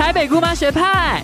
[0.00, 1.22] 台北姑妈学派。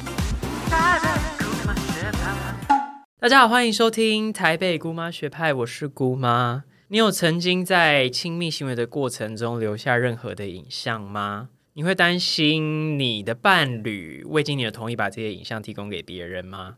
[3.19, 6.65] 大家好，欢迎收听台北姑妈学派，我是姑妈。
[6.89, 11.49] 你有曾经在亲密行为的过程中留下任何的影像吗？
[11.73, 16.75] 你会担心你的伴侣未经你的同意把这些影像提供给别人吗？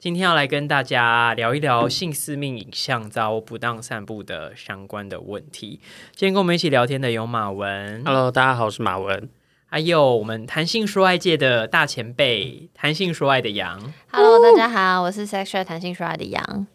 [0.00, 5.80] 今天要来跟大家聊一聊性私密影像遭不当散布的相关的问题。
[6.16, 9.28] 今天跟我们一起聊天的有马文 Hello，大家好，我是马文。
[9.68, 13.92] 还有我们谈性说爱界的大前辈，谈性说爱的杨。
[14.12, 16.68] Hello，大家好，我是 Sexual 弹性说爱的杨。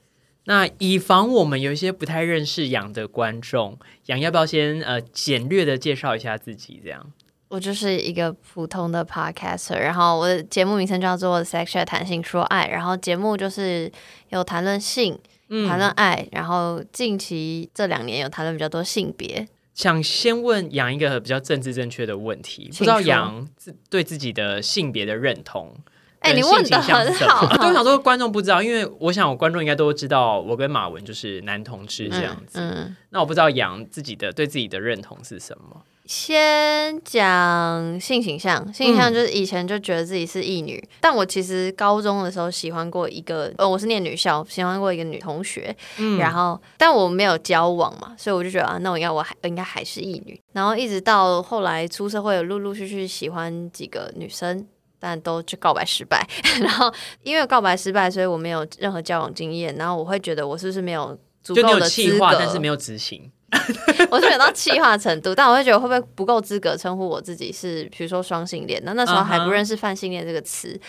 [0.44, 6.82] 那以防我们有一些不太认识杨的观众，杨要不要先呃简略的介绍一下自己？
[6.84, 7.13] 这样
[7.48, 13.90] 我就是一个普通的 podcaster，然后我的节目名称叫做 Sexual 弹性说爱，然后节目就是
[14.30, 19.48] 有谈论性、谈论爱，然后近期这两年有谈论比较多性别。
[19.74, 25.74] 想先问杨一个比较政治正确的问题，不知道杨自对自己的性别的认同。
[26.20, 32.60] 哎、跟你问的很好我想说观众不知道，因为我想我观众应该都知道，我跟马文就是男同志这样子。
[32.60, 35.84] 嗯，嗯那我不知道杨自己的对自己的认同是什么？
[36.12, 50.37] 先讲性倾向，性倾向就是以前就觉得自己是异女，但我其实高中的时候喜欢过一个，呃，我是念女校，喜欢过一个女同学，嗯然后但我没有交往嘛，所以我就觉得啊，那我应该我还应该还是异女。
[50.51, 54.67] 然后一直到后来出社会，有陆陆续续喜欢几个女生，
[54.99, 56.27] 但都就告白失败。
[56.59, 63.32] 然后因为告白失败，所以我没有任何交往经验，然后我会觉得我是不是没有足够的资格，但是没有执行。
[64.09, 68.81] 我是有到气化程度，但我会觉得会不会不够资格称呼我自己是，比如说双性恋？
[68.85, 70.80] 那那时候还不认识泛性恋这个词。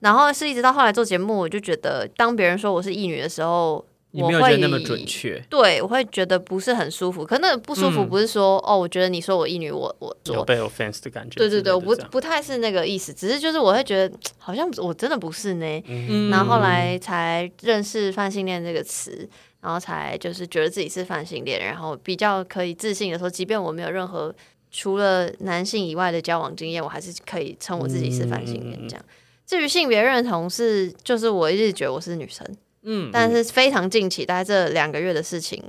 [0.00, 5.42] 然后是一直到后来做节目，我就觉得当别人说我是异女的时候，你没有觉我会得那么准确？
[5.50, 7.24] 对，我会觉得不是很舒服。
[7.24, 10.34] 可那个不舒服嗯不是说、哦，我觉得你说我异女，我我我。
[10.34, 11.72] 有被 offense 的感觉对对对。
[11.72, 19.28] 我不不太是那个意思，只是就是我会觉得好像我真的不是呢，嗯然后后来才认识泛性恋这个词，
[19.60, 24.34] 然后才就是觉得自己是泛性恋，然后比较可以自信的说，即便我没有任何
[24.70, 29.04] 除了男性以外的交往经验，我还是可以称我自己是泛性恋这样。
[29.46, 32.46] 至于性别认同是，就是我一直觉得我是女生，
[32.82, 35.62] 嗯，但是非常近期，大概这两个月的事情，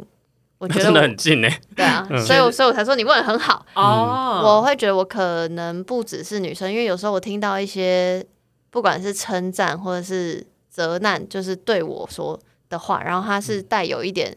[0.58, 3.66] 我觉得真的很近哎，对啊，所以我所以我才说你问的很好。
[3.76, 8.24] 哦，我会觉得我可能不只是女生，因为有时候我听到一些
[8.70, 12.38] 不管是称赞或者是责难，就是对我说
[12.70, 14.36] 的话，然后它是带有一点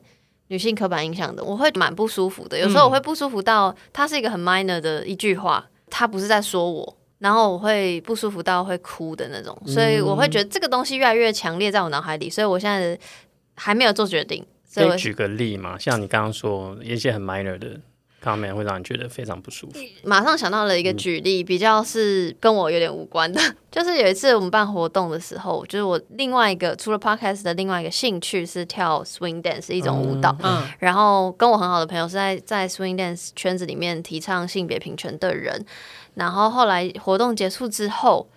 [0.48, 2.58] 女性刻板印象的，我会蛮不舒服的。
[2.58, 6.96] 有时候我会不舒服到它是一个很 minor 的一句话，它不是在说我。
[7.18, 12.98] 然后我会不舒服到会哭的那种，所以我会觉得这个东西越来越强烈在我脑海里，所以我现在
[13.54, 15.78] 还没有做决定，所以可以举个例嘛？
[15.78, 17.78] 像你刚刚说一些很 minor 的
[18.22, 19.78] 会让你觉得非常不舒服。
[20.04, 23.40] 马上想到了一个举例，比较是跟我有点无关的，
[23.70, 35.64] 就是有一次我们办活动的时候，就是我另外一个除了 podcast 的另外一个兴趣是跳 swing dance 一种舞蹈，嗯然后跟我很好的朋友是在在 swing dance 圈子里面提倡性别平权的人，
[36.14, 38.28] 然后后来活动结束之后。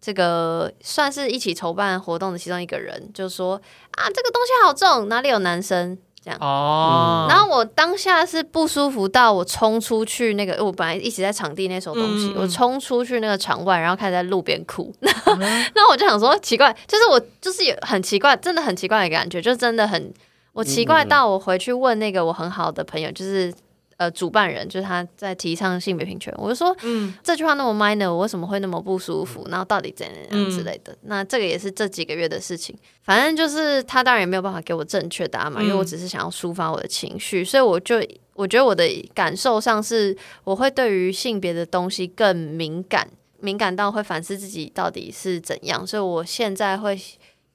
[0.00, 3.54] 这个算是一起筹办活动的其中一个人，就说
[3.92, 5.96] 啊，这个东西好重，哪里有男生？
[6.24, 14.90] 这样，哦，然后我当下是不舒服到我冲出去那个，我本来一直在场地那手东西，嗯我冲出去那个场外，然后开始在路边哭。
[15.00, 20.12] 那我就想说，奇怪，就是我就是有很奇怪，真的很奇怪的感觉，就真的很
[20.52, 23.52] 我奇怪到我回去问那个我很好的朋友，就是。
[23.96, 29.46] 呃，主办人就是他在提倡性别平权，我就说，嗯这句话那么 minor，我为什么会那么不舒服？
[29.48, 30.92] 然后到底怎样之类的？
[30.92, 32.76] 嗯那这个也是这几个月的事情。
[33.02, 37.96] 反正就是他当然也没有办法给我正确答案嘛，因为我嗯只是想要抒发我的情绪，所以我就
[38.32, 43.08] 我觉得我的感受上是，我会对于性别的东西更敏感，
[43.40, 45.86] 敏感到会反思自己到底是怎样。
[45.86, 46.98] 所以我现在会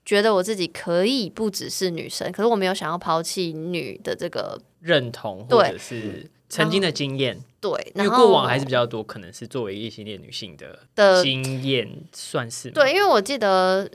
[0.05, 13.89] 觉得我自己可以不只是女生，可是我没有想要抛弃女的这个认同或者是曾经的经验，对，因为过往还是比较多，可能是作为异性恋女性的的经验，算是对，因为我记得，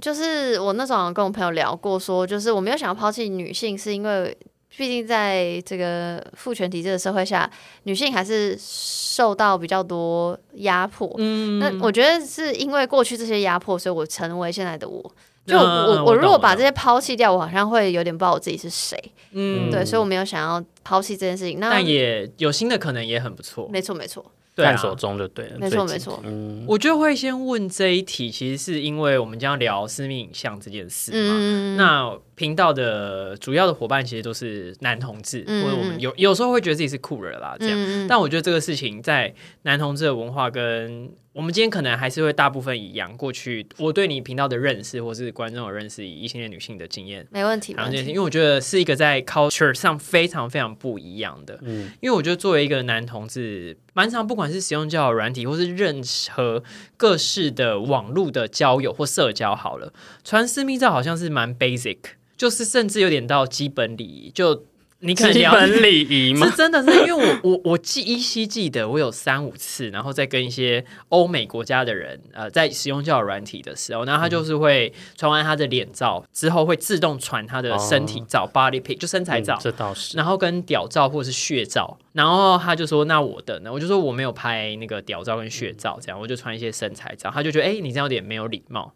[0.00, 4.36] 就是我那时候好像跟我朋友聊过说就是我没有想要抛弃女性，是因为
[4.76, 7.50] 毕竟在这个父权体制的社会下，
[7.82, 11.12] 女性还是受到比较多压迫。
[11.18, 11.58] 嗯。
[11.58, 15.12] 那我觉得是因为过去这些压迫，所以我成为现在的我。
[15.48, 18.96] 就我、我如果把这些抛弃掉，我好像会有点不知道我自己是谁。
[19.32, 21.58] 嗯对，所以我没有想要抛弃这件事情。
[21.58, 23.68] 那但也有新的可能也很不错。
[23.72, 24.24] 没错没错，
[24.54, 31.34] 对啊探索中就对了，没错没错嗯，我就会先问这一题，其实是因为我们将要聊私密影像这件事嘛。
[31.36, 38.06] 嗯，那频道的主要的伙伴其实都是男同志，嗯或者我们有有时候会觉得自己是酷人啦，这样。
[38.08, 47.26] 但我觉得这个事情在男同志的文化跟我们今天可能还是会大部分一样，过去我对你频道的认识，或是观众的认识，以异性恋女性的经验。
[47.30, 48.12] 没问题，因题。
[48.14, 51.58] 为我觉得是一个在 culture 上非常非常不一样的。
[51.62, 56.02] 嗯，因为我觉得作为一个男同志，蛮常不管是使用交友软体，或是任
[56.32, 56.62] 何
[56.96, 59.92] 各式的网络的交友或社交，好了，
[60.24, 61.98] 传私密照好像是蛮 basic，
[62.38, 64.30] 就是甚至有点到基本礼仪。
[64.30, 64.64] 就
[65.00, 66.56] 你可能基本礼仪吗是？
[66.56, 79.56] 真的是因为我我我记依稀记得我有三五次，然后再跟一些欧美国家的人，呃，在使用交友软体的时候，然后他就是会传完他的脸照之后，会自动传他的身体照、body pic，就身材照。
[79.60, 80.16] 嗯这倒是。
[80.16, 87.30] 然后跟屌照或者是血照，然后他就说：“那我的呢？”我就说我没有拍那个屌照跟血照，这样我就传一些身材照。
[87.32, 88.92] 他就觉得：“哎、你这样有点没有礼貌。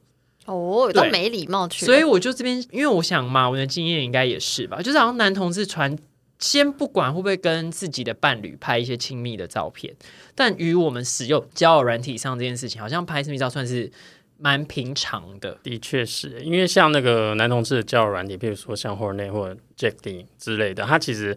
[0.46, 5.96] 哦，都对没礼貌”去，所以我就这边，因为我想嘛，我的经验应该也是吧，就是好像男同志传，
[6.38, 9.94] 先不管会不会跟自己的伴侣拍一些亲密的照片，
[10.34, 13.90] 但与我们使用交友软体上这件事情，好像拍亲密照算是
[14.38, 15.56] 蛮平常的。
[15.62, 21.36] 的确是因为像那个男同志的交友软体，比如说像 Hornet 或者 Jack D 之类的，他其实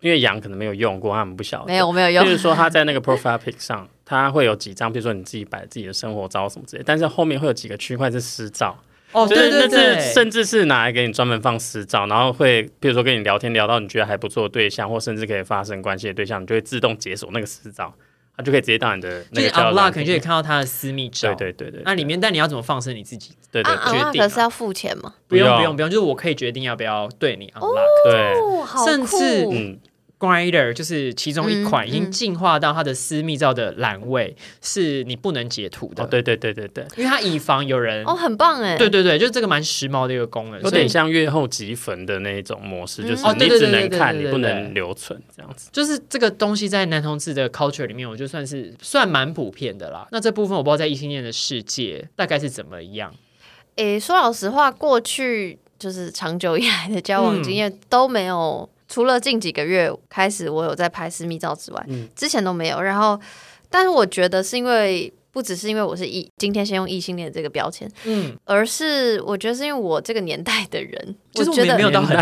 [0.00, 1.66] 因为羊可能没有用过，他们不晓得。
[1.66, 2.24] 没有，我没有用。
[2.24, 8.76] 就是说他在那个 profile pic 上，他会有几张，比如说你自己摆自己的生活照什么之类，但是后面会有几个区块是私照，
[9.12, 17.94] 哦，就是对对对，那甚至是拿来给你专门放私照，然后会比如说跟你聊天聊到你觉得还不错的对象，或甚至可以发生关系的对象，你就会自动解锁那个私照，
[18.36, 21.32] 它就可以直接到你的就是那个 unlock 就可以看到他的私密照。
[21.34, 23.30] 对对对对，那里面，但你要怎么放生你自己？
[23.52, 25.14] 对对决定啊可是要付钱吗？
[25.28, 25.76] 不用不用。
[25.76, 28.10] 不用，就是我可以决定要不要对你 unlock。
[28.10, 29.78] 对，哦，好甚至嗯，
[30.24, 38.04] Grinder 就是其中一款，嗯已经进化到它的私密照的栏位是你不能截图的，哦对对对对对，因为它以防有人。
[38.04, 45.68] 哦，很棒哎，对对对，就是这个蛮时髦的一个功能，有点像月后即焚的那一种模式，嗯就是你只能看，你不能留存这样子。
[45.72, 50.06] 就是这个东西在男同志的 culture 里面，我就算是算蛮普遍的啦。
[50.10, 53.12] 那这部分我不知道在异性恋的世界大概是怎么样。
[53.76, 62.08] 诶，说老实话，过去就是长久以来的交往经验都没有，除了近几个月开始我有在拍私密照之外，嗯。
[62.14, 62.80] 之前都没有。
[62.80, 63.20] 然后，
[63.68, 72.16] 但是我觉得是因为不只是因为我是异，今天先用异性恋这个标签，嗯，而是我觉得是因为我这个年代的人，就是我觉得们没有到很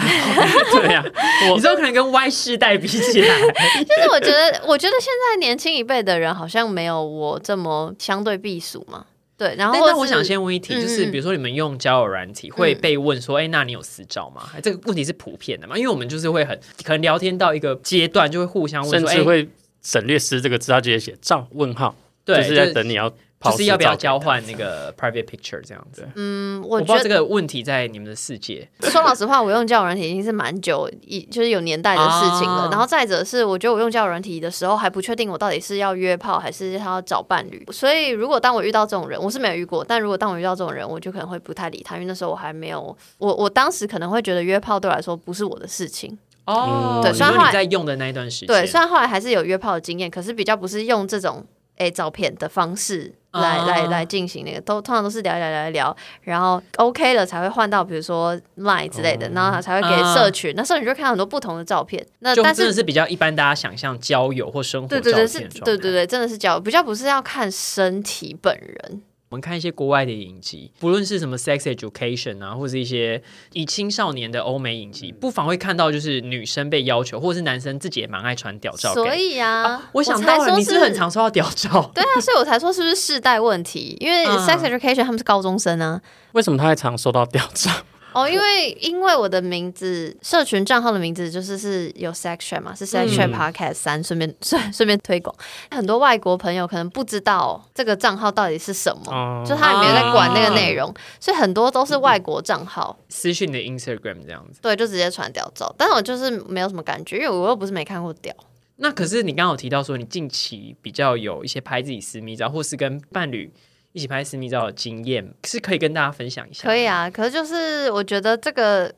[0.70, 1.04] 对呀，
[1.54, 9.04] 你知道可能跟 Y 世代比起来，就是我觉得，我觉得现在年轻一辈的人好像没有我这么相对避暑嘛。
[9.42, 14.48] 对，然后或是但但我想先问一题，就是比如说你们用交友软体会被问说，哎、那你有私照吗？
[14.54, 15.76] 哎这个问题是普遍的嘛？
[15.76, 19.48] 因为我们就是会很可能聊天到一个阶段，就会互相问甚至会
[19.82, 26.08] 省略私这个字，他直接写照问号，对，就是在等你要抛就是要不要交换那个 private picture 这样子。
[26.14, 32.62] 嗯，我不知我觉得道这个问题在你们的世界， 说老实话，我用交友软体已经是蛮久，一就是有年代的事情了。
[32.62, 37.66] 啊然后再者是，我觉得我用交友软体的时候还不确定我到底是要约炮还是要找伴侣。
[37.70, 46.18] 所以如果当我遇到这种人，我是没有遇过，但如果当我遇到这种人，我就可能会不太理他，因为那时候我还没有，我我当时可能会觉得约炮对我来说不是我的事情。
[46.44, 51.44] 哦，对虽然后来你在用的那一段时间，对，虽然后来还是有约炮的经验，可是比较不是用这种
[51.78, 62.06] 诶、照片的方式来、啊来来进行那个，都通常都是聊一聊聊一聊，然后 OK 了才会换到比如说 Line 之类的，然后他才会给啊社群，那社群就会看到很多不同的照片。
[62.20, 69.02] 那但是是比较一般大家想象交友或生活对对对是对对对，真的是交友比较不是要看身体本人。
[69.32, 73.22] 我们看一些国外的影集，不论是什么 sex education 啊，或是一些
[73.54, 78.92] 以青少年的欧美影集，不妨会看到就是女生被要求，或者是男生自己也蛮爱传屌照。
[78.92, 81.90] 所以啊，我想到了，才说你是不是很常收到屌照？
[81.96, 83.96] 对啊，所以我才说是不是世代问题？
[84.00, 85.98] 因为嗯 sex education 他们是高中生啊。
[86.32, 87.70] 为什么他还常收到屌照？
[88.14, 95.34] 哦，因为因为我的名字社群账号的名字就是是有 section 嘛，是 section 嗯 podcast 三，顺便 顺顺便推广。
[95.70, 102.96] 很多外国朋友可能不知道这个账号到底是什么，哦就他也没有在管那个内容，所以很多都是外国账号。
[103.08, 104.60] 私讯你的 Instagram 这样子。
[104.62, 108.34] 对，就直接传屌照，但是我就是没有什么感觉，因为我又不是没看过屌。
[108.76, 113.52] 那可是你刚刚有提到说，你近期比较有一些拍自己私密照，或是跟伴侣
[113.92, 116.68] 一起拍私密照的经验，是可以跟大家分享一下。
[116.68, 118.92] 可以，啊，可是就是我觉得这个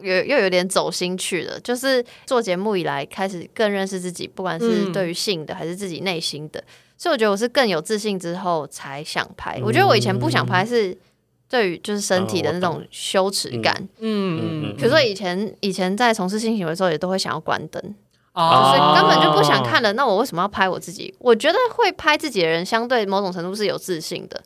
[0.00, 4.92] 有又有点走心去了，就是做节目以来开始更认识自己，不管是嗯。
[4.92, 6.62] 对于性的还是自己内心的，
[6.96, 9.60] 所以我觉得我是更有自信之后才想拍。
[9.62, 10.96] 我觉得我以前不想拍是
[11.48, 14.76] 对于就是身体的那种羞耻感，嗯嗯。
[14.76, 17.94] 比如说以前以前在从事性行为的时候，也都会想要关灯，
[18.34, 19.92] 哦所以根本就不想看了。
[19.94, 21.14] 那我为什么要拍我自己？
[21.18, 24.42] 我觉得会拍自己的人，相对某种程度是有自信的。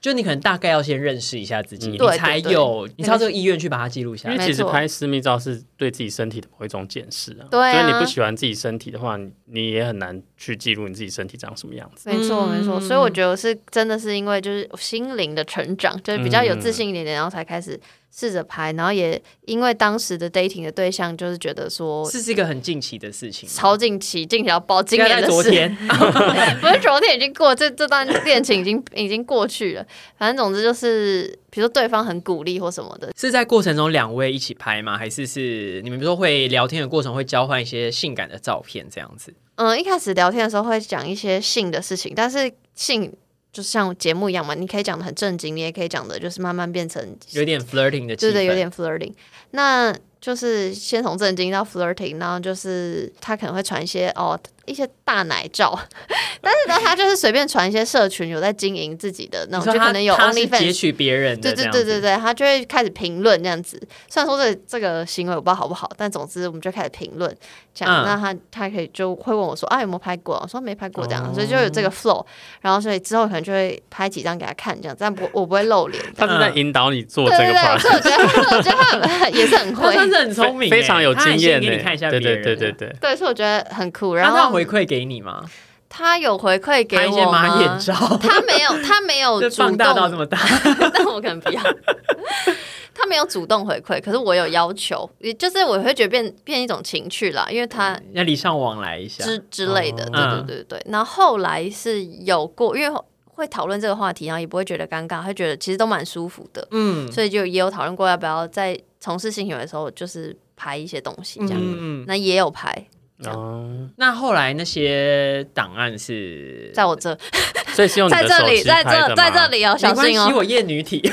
[0.00, 4.34] 就你可能大概要先认识一下自己，嗯你对才对有你才有这个意愿去把它记录下来。
[4.34, 7.44] 因为其实拍私密照是对自己身体的某一种检视啊。
[7.50, 12.08] 对啊所以你不喜欢自己身体的话，你你也很难去记录你自己身体长什么样子。
[12.08, 17.78] 没错，嗯没错，所以我觉得是真的是因为就是心灵的成长，就是比较有自信一点点，然后才开始
[18.14, 25.74] 试着拍，然后也因为当时的 dating 的对象就是觉得说这是一个很近期的事情，超近期，近期要报今年的事，昨天，
[26.60, 29.86] 不是昨天已经过，这这段恋情已经已经过去了。
[30.18, 34.98] 反正总之就是，比如说对方很鼓励或什么的，是在过程中两位一起拍吗？
[34.98, 39.32] 还是是你们比如说会聊天的过程会交换一些性感的照片这样子？
[39.56, 43.12] 嗯，一开始聊天的时候会讲一些性的事情，但是性
[43.52, 49.12] 就像节目一样嘛，你可以讲的很正经，你也可以讲的就是慢慢变成有点 flirting 的，对对，有点 flirting。
[49.52, 55.78] 那就是先从正经到 flirting，然后就是他可能会传一些哦一些大奶照，
[56.40, 60.72] 但是呢，他就是随便传一些社群有在经营自己的那种，就可能有他是截 OnlyFans。
[60.72, 63.80] 取别人的对对对对对，他就会开始评论这样子。
[64.08, 67.34] 虽然说这这个行为我不知道好不好，但总之我们就开始评论
[67.74, 68.04] 这样。
[68.04, 70.38] 嗯那他他可以就会问我说啊有没有拍过？
[70.42, 72.24] 我说没拍过这样，哦所以就有这个 flow。
[72.60, 76.02] 然后所以之后可能就会拍几张给他看这样，但不我不会露脸。
[76.16, 84.14] 他是在引导你做这个对对对所以我觉得 我觉得他也是很会他算，是很聪明欸，非常有经验的给你看一下别对人，对对对对，对，所以我觉得很酷。
[84.14, 85.44] 然后那回馈给你吗？
[85.88, 87.78] 他有回馈给我吗马眼？
[87.80, 87.92] 罩，
[88.22, 90.38] 他没有， 他没有放大到这动，么大，
[90.94, 91.60] 但我可能不要。
[92.94, 99.24] 他没有主动回馈，可是我有要求，也就是我会觉得变变一种情趣啦，因为他要礼尚往来一下。
[99.24, 100.86] 之之类的，哦对嗯对对对。
[100.90, 111.58] 然后后来是有过，因为会讨论这个话题，然后也不会觉得尴尬，会觉得其实都蛮舒服的，嗯所以就也有讨论过要不要在从事性行为的时候，就是拍一些东西这样。
[111.58, 112.04] 嗯嗯。
[112.06, 112.86] 那也有拍，
[113.26, 117.16] 哦，那后来那些档案是在我这，
[117.74, 120.32] 所以是用你在这里，在这，在这里哦，没关系，小心哦。
[120.36, 121.02] 我厌女体。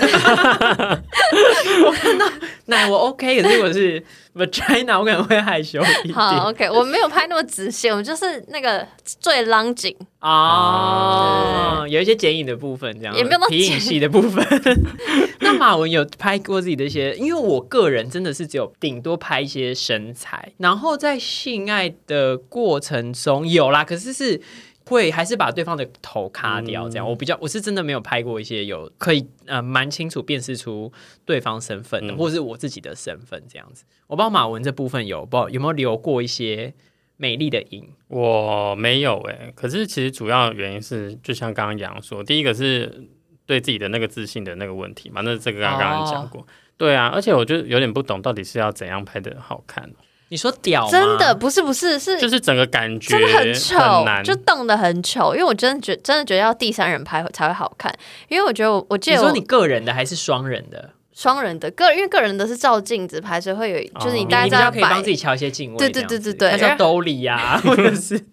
[1.85, 2.25] 我看到
[2.65, 4.01] 奶我 OK，可是我是
[4.37, 14.45] vagina，我可能会害羞一好，OK，我没有拍那么仔细，我就是那个最浪景，哦，有一些剪影的部分，这样也没有到皮影戏的部分。
[15.41, 24.39] 那马文有拍过自己的一些，因为我个人真的是只有顶多拍一些身材，然后在性爱的过程中有啦，可是是。
[24.87, 30.91] 会还是把对方的头卡掉，这样、嗯我比较我是真的没有拍过一些有可以呃蛮清楚辨识出
[31.25, 32.17] 对方身份的，嗯。
[32.17, 33.83] 或者是我自己的身份这样子。
[34.07, 36.73] 我不知道马文这部分有不知道有没有留过一些
[37.17, 43.07] 美丽的影，我没有哎、可是其实主要原因是，就像刚刚杨说，第一个是
[43.45, 46.29] 对自己的那个自信的那个问题嘛，那这个刚刚刚讲哦。
[46.31, 46.47] 过。
[46.77, 49.89] 对啊，而且我就有点不懂，到底是要怎样拍的好看，
[50.29, 55.33] 你说屌吗真的不是不是是就是整个感觉真的很丑，难，就动得很丑。
[55.33, 57.93] 因为我真的觉真的觉得要第三人拍才会好看，
[58.27, 60.91] 因为我觉得我我记得我你说你个人的还是双人的？
[61.17, 68.23] 双人的个，因为个人的是照镜子拍，所以会有就是你哦大概知道你比较可以帮自己调一些镜位，对对对对对它叫兜里呀， 或者是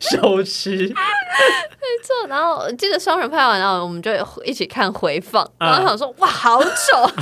[0.00, 0.88] 手持。
[2.02, 4.10] 错，然后我记得双人拍完，然后我们就
[4.44, 6.68] 一起看回放，嗯然后想说哇，好丑，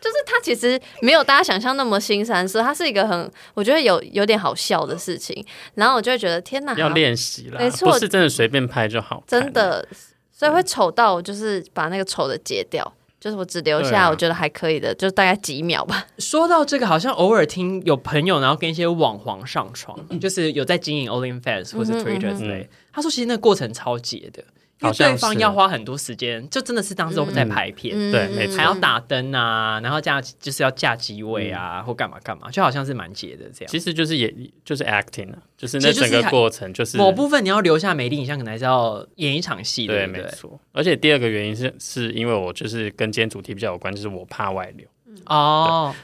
[0.00, 5.44] 就是它其实没有大家想象那么新三色，它是一个很我觉得有有点好笑的事情，
[5.74, 9.86] 然后我就会觉得天哪，要练习了，没错不是真的随便拍就好，真的，
[10.32, 12.92] 所以会丑到我就是把那个丑的截掉。
[13.26, 16.06] 就是我只留下我觉得还可以的，就大概几秒吧。
[16.18, 22.68] 说到这个，好像偶尔听有朋友，然后跟一些网黄上床，就是有在经营 OnlyFans 或是 Twitter 嗯之类。
[22.92, 24.44] 他说，其实那个过程超解的，
[24.78, 27.94] 对方要花很多时间，就真的是当时在拍片。
[27.96, 33.68] 嗯对没错还要打灯啊，然后架就是要架机位啊，或干嘛干嘛，就好像是蛮解的这样。
[33.70, 34.32] 其实就是也
[34.64, 40.60] 就是 acting 啊，就是那整个过程就是某部分你要留下美丽影像，可能还是要演一场戏，对，没错。
[40.72, 44.86] 而且第二个原因是是因为我就是跟今天主题比较有关，就是我怕外流。
[45.24, 45.94] 哦，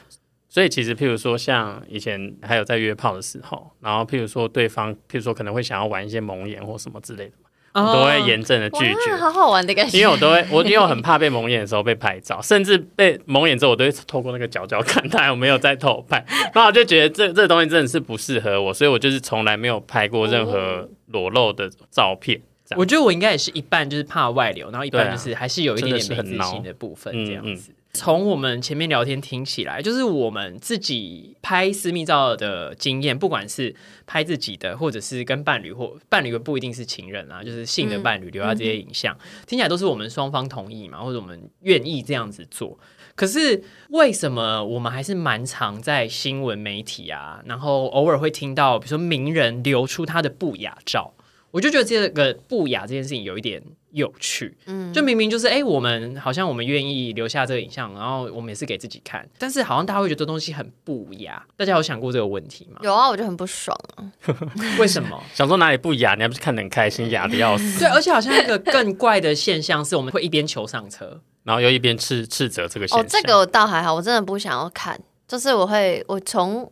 [0.49, 7.42] 所以其实，譬如说，像以前还有在约炮的时候，然后譬如说对方，譬如说可能会想要玩一些蒙眼或什么之类的嘛，
[7.73, 9.15] 我都会哦严正的拒，绝。
[9.15, 9.97] 好好玩的感觉。
[9.97, 22.39] 因为我都会，我因为我很怕被蒙眼的时候被拍照，甚至被蒙眼之后，我都会透过那个角角看他有没有在偷拍，然后我就觉得这这东西真的是不适合我，所以我就是从来没有拍过任何裸露的照片。
[22.75, 27.71] 我觉得我应该也是一半就是怕外流，然后一半就是还是有一点点没自信的部分嗯这样子。
[27.93, 33.73] 从我们前面聊天听起来，就是我们自己拍私密照的经验，不管是
[34.07, 42.77] 拍自己的，或者是跟伴侣或伴侣不一定是情人啊，就是性的伴侣留下这些影像，听起来都是我们双方同意嘛，或者我们愿意这样子做。
[43.15, 51.13] 可是为什么我们还是蛮常在新闻媒体啊，然后偶尔会听到，比如说名人流出他的不雅照？
[51.51, 53.61] 我就觉得这个不雅这件事情有一点
[53.93, 54.55] 有趣。
[54.65, 61.43] 嗯，就明明就是哎、我们好像我们愿意留下这个影像，然后我们也是给自己看，但是好像大家会觉得这东西很不雅。
[61.55, 62.79] 大家有想过这个问题吗？
[62.83, 64.03] 有啊，我就很不爽啊。
[64.77, 65.23] 为什么？
[65.33, 71.21] 想说哪里不雅，你还不是看得很开心，雅的要死， 对，而且好像一个更怪的现象是，我们会一边求上车。
[71.43, 73.03] 然后又一边斥斥责这个现象。
[73.03, 74.99] 哦，这个我倒还好，我真的不想要看。
[75.27, 76.71] 就是我会，我从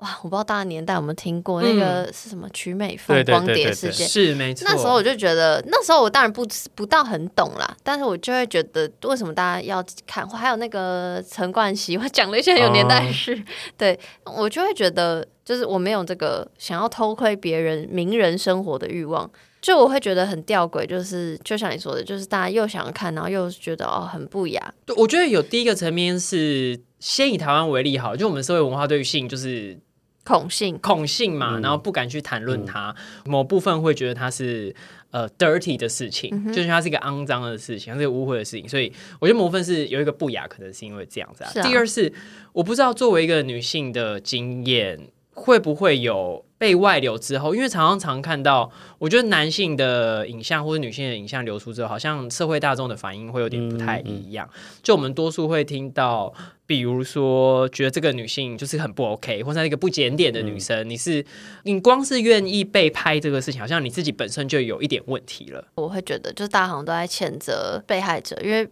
[0.00, 4.08] 哇，我不知道大家年代有没有听过、那个是什么曲美凤对对光碟事件。
[4.08, 4.66] 是没错。
[4.68, 10.28] 那时候我就觉得，那时候我当然不不到很懂啦，但是我就会觉得，为什么大家要看？
[10.30, 13.42] 还有那个陈冠希，我讲了一些很有年代的事，
[13.76, 19.30] 对我就会觉得，就是我没有这个想要偷窥别人名人生活的欲望，
[19.60, 29.78] 就我会觉得很吊诡，就是就像你说的，就是大家又想看，然后又觉得哦很不雅，对，我觉得有第一个层面是，先以台湾为例好，就我们社会文化对于性就是
[30.24, 30.78] 恐性。
[30.78, 31.62] 恐性嘛，嗯。
[31.62, 34.74] 然后不敢去谈论它，某部分会觉得它是
[35.10, 36.52] 呃 dirty 的事情，嗯哼。
[36.52, 41.50] 就是它是一个肮脏的事情，它是一个污秽的事情，所以我觉得某部分是有一个不雅，可能是因为这样子啊。
[41.50, 41.66] 是啊。
[41.66, 42.12] 第二是
[42.52, 54.46] 我不知道作为一个女性的经验，会不会有被外流之后，因为常常常看到，我觉得男性的影像或者女性的影像流出之后，好像社会大众的反应会有点不太一样。
[54.82, 56.30] 就我们多数会听到，
[56.66, 61.24] 比如说觉得这个女性就是很不 OK，或者是一个不检点的女生，你是
[61.62, 65.66] 你光是愿意被拍这个事情，好像你自己本身就有一点问题了。
[65.76, 68.68] 我会觉得，就是大家好像都在谴责被害者，因为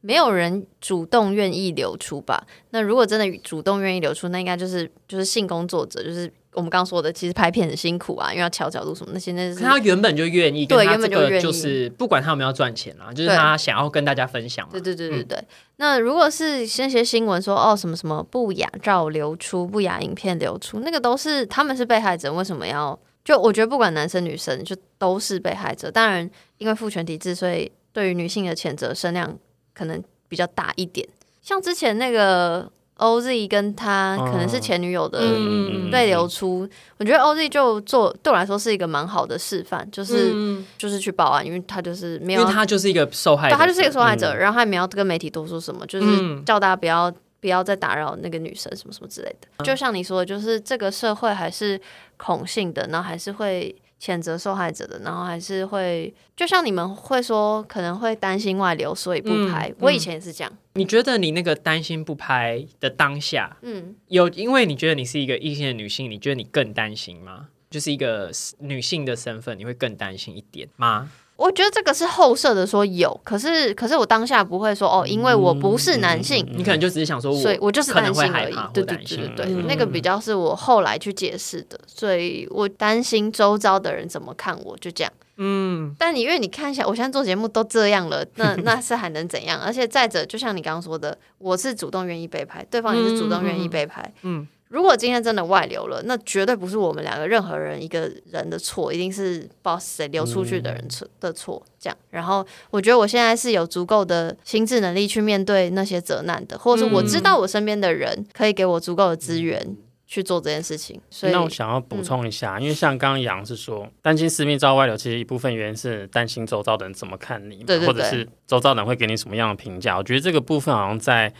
[0.00, 2.46] 没有人主动愿意流出吧？
[2.70, 14.80] 那如果真的主动愿意流出，那应该就是就是性工作者，就是我们刚刚说的，其实拍片很辛苦啊，因为要调角度什么那些，那是他原本就愿意，对原本就愿意就是不管他有没有赚钱啦，就是他想要跟大家分享嘛对。
[14.80, 15.44] 对对对对。
[15.76, 22.98] 那如果是那些新闻说哦什么什么不雅照流出、不雅影片流出，那个都是他们是被害者，为什么要？
[23.24, 25.90] 就我觉得不管男生女生，就都是被害者。
[25.90, 29.34] 当然，因为父权体制，所以对于女性的谴责声量
[29.72, 31.08] 可能比较大一点。
[31.40, 44.38] 像之前那个 OZ 跟他可能是前女友的嗯被流出，我觉得 OZ 就做对我来说是一个蛮好的示范，就是、嗯就是去报案，因为他就是没有因为他就是一个受害者，他就是一个受害者，嗯。
[44.38, 46.44] 然后他也没有跟媒体多说什么，就是嗯。
[46.44, 49.64] 叫大家不要不要再打扰那个女生什么什么之类的。
[49.64, 51.80] 就像你说的，就是这个社会还是
[52.16, 53.74] 恐性的，然后还是会
[54.04, 59.70] 谴责受害者的，然后还是会，就像你们会说可能会担心外流，所以不拍。
[59.70, 67.48] 嗯我以前也是这样，你觉得你那个担心不拍的当下，嗯，有因为你觉得你是一个异性的女性，你觉得你更担心吗？
[67.70, 71.10] 就是一个女性的身份，你会更担心一点吗？
[71.36, 76.46] 我觉得这个是后设的说有，可是可是我当下不会说哦，因为我不是男性。
[76.52, 85.12] 你可能就只是想说我，所以我就是担心而已对对对对对，嗯那个比较是我后来去解释的，所以我担心周遭的人怎么看我，就这样。
[85.36, 89.60] 嗯，但你因为你看一下，我现在做节目都这样了， 那那是还能怎样？
[89.60, 94.00] 而且再者，就像你刚刚说的，我是主动愿意被拍，对方也是主动愿意被拍。
[94.22, 101.62] 嗯嗯，如果今天真的外流了，那绝对不是我们两个任何人一个人的错，一定是不知道谁流出去的人错的错。
[101.78, 111.00] 这样，然后我觉得我现在是有足够的心智能力去面对那些责难的，或者是我知道我身边的人可以给我足够的资源去做这件事情。
[111.08, 119.96] 所以那我想要补充一下，因为像刚刚杨是说担心私密照外流，其实一部分原因是担心周遭的人怎么看你，对对对或者是周遭的人会给你什么样的评价。
[119.96, 121.32] 我觉得这个部分好像在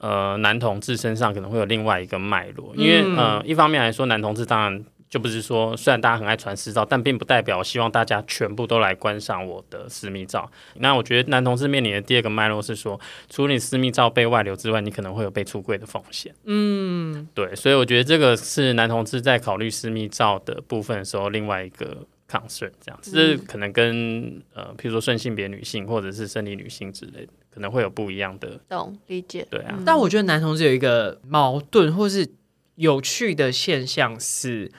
[0.00, 4.84] 呃男同志身上可能会有另外一个脉络，因为、嗯呃一方面来说，男同志当然。
[5.10, 10.48] 就不是说，虽然大家很爱传私照，但并不代表我希望大家全部都来观赏我的私密照。
[10.76, 12.96] 那我觉得男同志面临的第二个脉络是说，
[13.28, 16.32] 除了你私密照被外流之外，你可能会有被出柜的风险。
[16.44, 28.60] 嗯，对，所以我觉得这个是男同志在考虑私密照的部分的时候，另外一个 concern，这样子，这可能跟呃，譬如说顺性别女性或者是生理女性之类的，可能会有不一样的。
[28.68, 29.46] 懂理解。
[29.50, 32.28] 对啊，但我觉得男同志有一个矛盾或是
[32.76, 34.70] 有趣的现象是。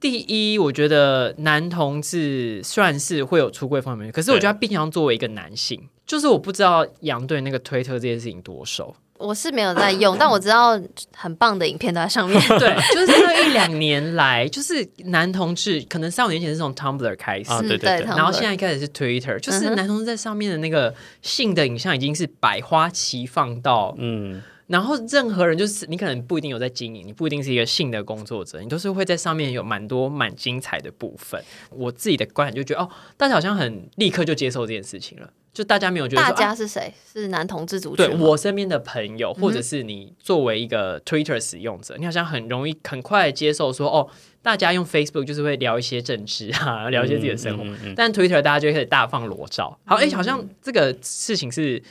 [0.00, 8.94] 第一，我觉得男同志算是会有出柜方面，可是我觉得他毕竟要作为一个男性，就是我不知道杨对那个推特这件事情多熟。
[9.24, 10.78] 我是没有在用，但我知道
[11.14, 12.40] 很棒的影片都在上面。
[12.58, 31.42] 对，就是这一两年来，就是男同志可能三五年前是从 Tumblr 开始，对对对，然后现在开始是 Twitter，就是男同志在上面的那个性的影像已经是百花齐放到，嗯，然后任何人就是你可能不一定有在经营，你不一定是一个性的工作者，你都是会在上面有蛮多蛮精彩的部分。
[31.70, 35.30] 我自己的观点就觉得，哦，大家好像很立刻就接受这件事情了。
[35.54, 36.92] 就大家没有觉得大家是谁？
[37.10, 38.16] 是男同志族群对？
[38.16, 44.10] 我身边的朋友，或者是你作为一个 Twitter 使用者，你好像很容易很快接受说，哦，
[44.42, 49.78] 大家用 Facebook 就是会聊一些政治啊， 聊一些自己的生活，嗯嗯嗯但 Twitter 大家就会开始大放裸照。
[49.84, 51.82] 好，哎、嗯好像这个事情是。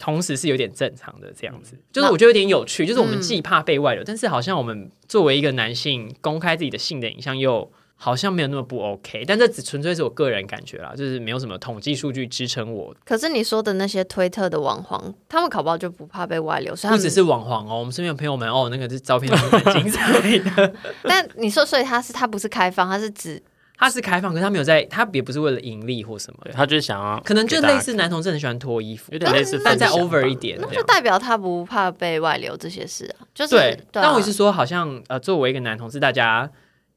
[0.00, 7.68] 同时是有点正常的这样子，就是我觉得有点有趣，就是我们嗯既怕被外流，但是好像我们作为一个男性公开自己的性的影像又
[8.00, 12.94] 好像没有那么不 OK，但这只纯粹是我个人感觉啦，就是没有什么统计数据支撑我。
[13.04, 20.72] 可是你说的那些推特的网黄，他们考不好就不怕被外流，所以他们不只是网黄哦，我们身边有朋友们哦，那个是照片都是很精彩的。
[21.02, 23.42] 但你说，所以他是他不是开放，他是指
[23.76, 26.38] 他是开放，可是他没有在，他也不是为了盈利或什么。
[26.44, 30.70] 对，他就是想要可能就类似男同志很喜欢脱衣服，有点类似但再 over 一点这样。
[30.72, 34.06] 那就代表他不怕被外流这些事啊，就是对，对啊。
[34.06, 36.48] 但我是说，好像呃，作为一个男同志，大家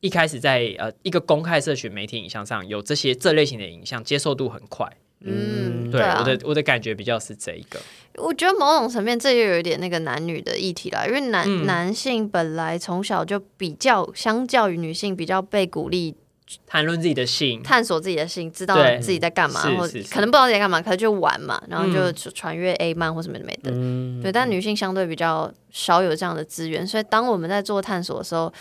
[0.01, 4.85] 一开始在呃一个公开社群媒体影像上有这些这类型的影像，接受度很快。
[5.23, 7.79] 嗯，对，啊我，的我的感觉比较是这一个。
[8.15, 16.15] 我觉得某种层面这又有一点那个男女的议题了，因为男、嗯男性本来从小就比较相较于女性比较被鼓励
[16.65, 23.69] 谈论自己的性，探索自己的性，知道自己在干嘛，或是是是可能不知道自己在干嘛，可能就玩嘛，然后就嗯传阅 A 漫或什么的没的。
[23.71, 28.51] 嗯对，但女性相对比较少有这样的资源，所以当我们在做探索的时候，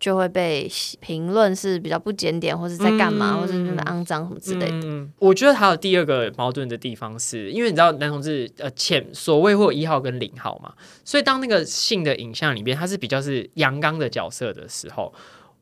[0.00, 0.66] 就会被
[0.98, 4.80] 评论是比较不检点，或是在干嘛，嗯或是那么肮脏什么之类的。
[4.82, 10.72] 嗯，我觉得还有第二个矛盾的地方是，因为你知道男同志呃前所谓会有一号跟零号嘛，
[11.04, 15.12] 所以当那个性的影像里面，他是比较是阳刚的角色的时候，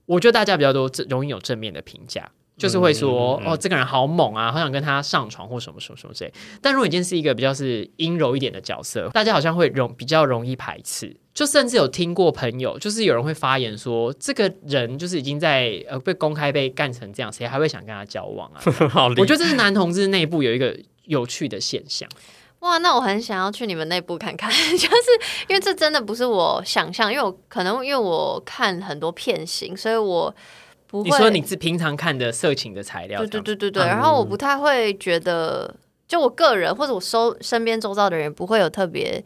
[0.06, 2.30] 我觉得大家比较多容易有正面的评价。
[2.58, 6.32] 就是会说、嗯嗯嗯哦，这个人好猛啊，好想跟他上床或什么什么什么之类。
[6.60, 11.16] 但如果你今天是一个比较是阴柔一点的角色，大家好像会容比较容易排斥。
[11.32, 18.60] 就甚至有听过朋友，就是有人会发言说，这个人就是已经在呃被公开被干成这样，谁还会想跟他交往啊？
[18.90, 22.08] 好我觉得这是男同志内部有一个有趣的现象。
[22.58, 24.88] 哇，那我很想要去你们内部看看， 就是
[25.48, 30.34] 因为这真的不是我想象，因为我可能因为我看很多片型，所以我
[30.88, 31.08] 不会。
[31.08, 35.72] 你说你是平常看的色情的材料，对对对对嗯对，然后我不太会觉得，
[36.08, 39.22] 就我个人或者我收身边周遭的人不会有特别，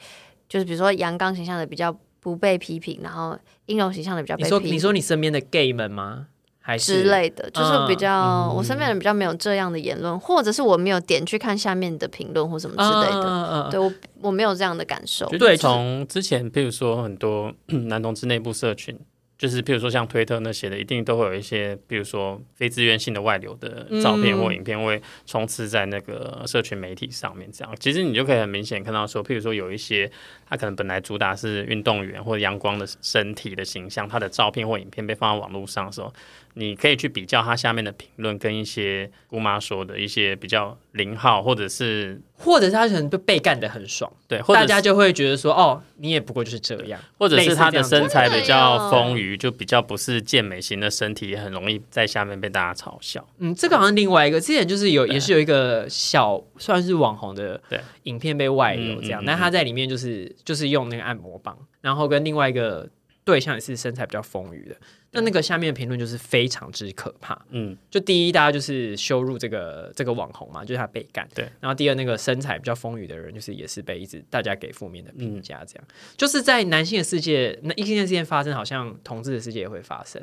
[0.49, 4.75] 就是比如说阳刚形象的比较不被批评，然后阴柔形象的比较被你说批评。
[4.75, 6.27] 你说你身边的 gay 们吗？
[6.65, 13.21] 还是之类的，就是比较、嗯我身边人比较没有这样的言论，或者是我没有点去看下面的评论或什么之类的。
[13.21, 15.27] 嗯嗯嗯对我我没有这样的感受。
[15.31, 18.97] 对从之前，譬如说很多 男同志内部社群，
[19.43, 27.51] 就是譬如说像推特那些的，一定都会有一些，比如说非自愿性的外流的照片嗯或影片会充斥在那个社群媒体上面。
[27.51, 30.09] 这样，其实你就可以很明显看到说，譬如说有一些
[30.49, 36.15] 他可能本来主打是运动员或者阳光的身体的形象，他的照片或影片被放在网络上的时候，
[36.55, 47.01] 你可以去比较他下面的评论跟一些姑妈说的一些比较零号或者是或者是他可能被被干的很爽，对，或者大家就会觉得说，哦，你也不过就是这样。
[47.17, 53.27] 或者是他的身材比较丰腴，就比较不是健美型的身体，也很容易在下面被大家嘲笑。
[53.39, 62.89] 嗯，这个好像另外一个，之前就是有也是有一个小算是网红的对影片被外流这样，嗯嗯嗯但他在里面就是就是用那个按摩棒，然后跟另外一个
[63.25, 64.77] 对象也是身材比较丰腴的，
[65.13, 67.41] 那那个下面的评论就是非常之可怕。
[67.51, 71.29] 嗯，就第一，大家就是羞辱这个这个网红嘛，就是他被干。
[71.35, 71.49] 对。
[71.61, 75.85] 然后第二，那个身材比较丰腴的人，就是也是被一直大家给负面的评嗯价，这样、
[76.17, 80.21] 就是在男性的世界，那异性恋事件发生，好像同志的世界也会发生，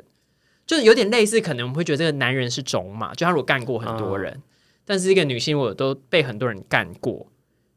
[0.66, 4.42] 就是有点类似，可能我们会觉得这个男人是种马，就他如果干过很多人，哦
[4.84, 7.26] 但是一个女性如果都被很多人干过，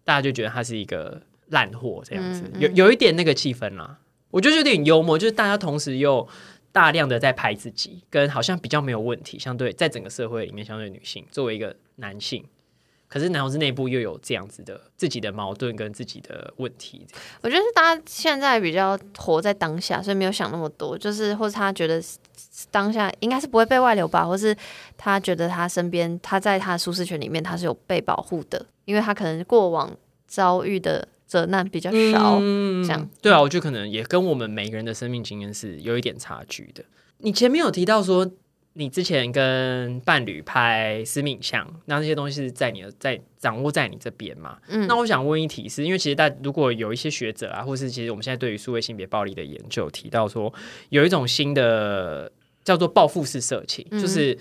[0.03, 3.99] 大家就觉得他是一个烂货这样子，有有一点那个气氛啦。
[4.33, 6.27] 我觉得有点幽默，就是大家同时又
[6.71, 12.43] 大量的在拍自己，跟好像比较没有问题，相对在整个社会里面，相对女性作为一个男性，
[13.07, 17.05] 可是男同志内部又有这样子的自己的矛盾跟自己的问题，
[17.43, 22.01] 我觉得是大家现在比较活在当下，所以没有想那么多，就是或者他觉得
[22.71, 24.57] 当下应该是不会被外流吧，或是
[24.97, 36.83] 他觉得他身边他在他的舒适圈里面他是有被保护的，因为他可能过往遭遇的责难比较少，嗯这样对啊，我觉得可能也跟我们每个人的生命经验是有一点差距的。
[37.17, 38.29] 你前面有提到说，
[38.73, 44.59] 你之前跟伴侣拍私密影像，那这些东西是在你的在掌握在你这边嘛？
[44.67, 50.53] 嗯那我想问一题是，因为其实大如果有一些学者啊，或是其实我们现在对于数位性别暴力的研究提到说，
[50.89, 52.31] 有一种新的
[52.63, 54.37] 叫做报复式色情，嗯就是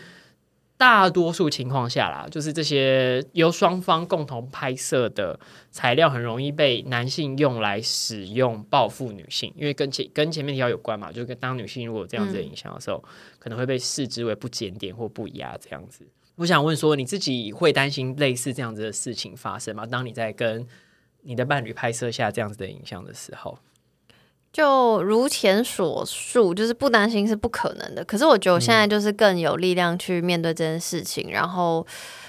[0.83, 5.39] 大多数情况下啦，就是这些由双方共同拍摄的
[5.71, 13.01] 材料，很容易被男性用来使用报复女性，因为跟前跟前面提到有关嘛，就跟当女性如果有这样子的影响的时候，
[13.39, 16.05] 可能会被视之为不检点或不雅这样子。
[16.35, 19.87] 我想问说，你自己会担心类似这样子的事情发生吗？
[19.87, 20.67] 当你在跟
[21.21, 23.57] 你的伴侣拍摄下这样子的影像的时候，
[24.53, 28.05] 就如前所述，就是不担心是不可能的。
[28.05, 31.87] 可是我觉得我现在就是更有力量去面对这件事情，然后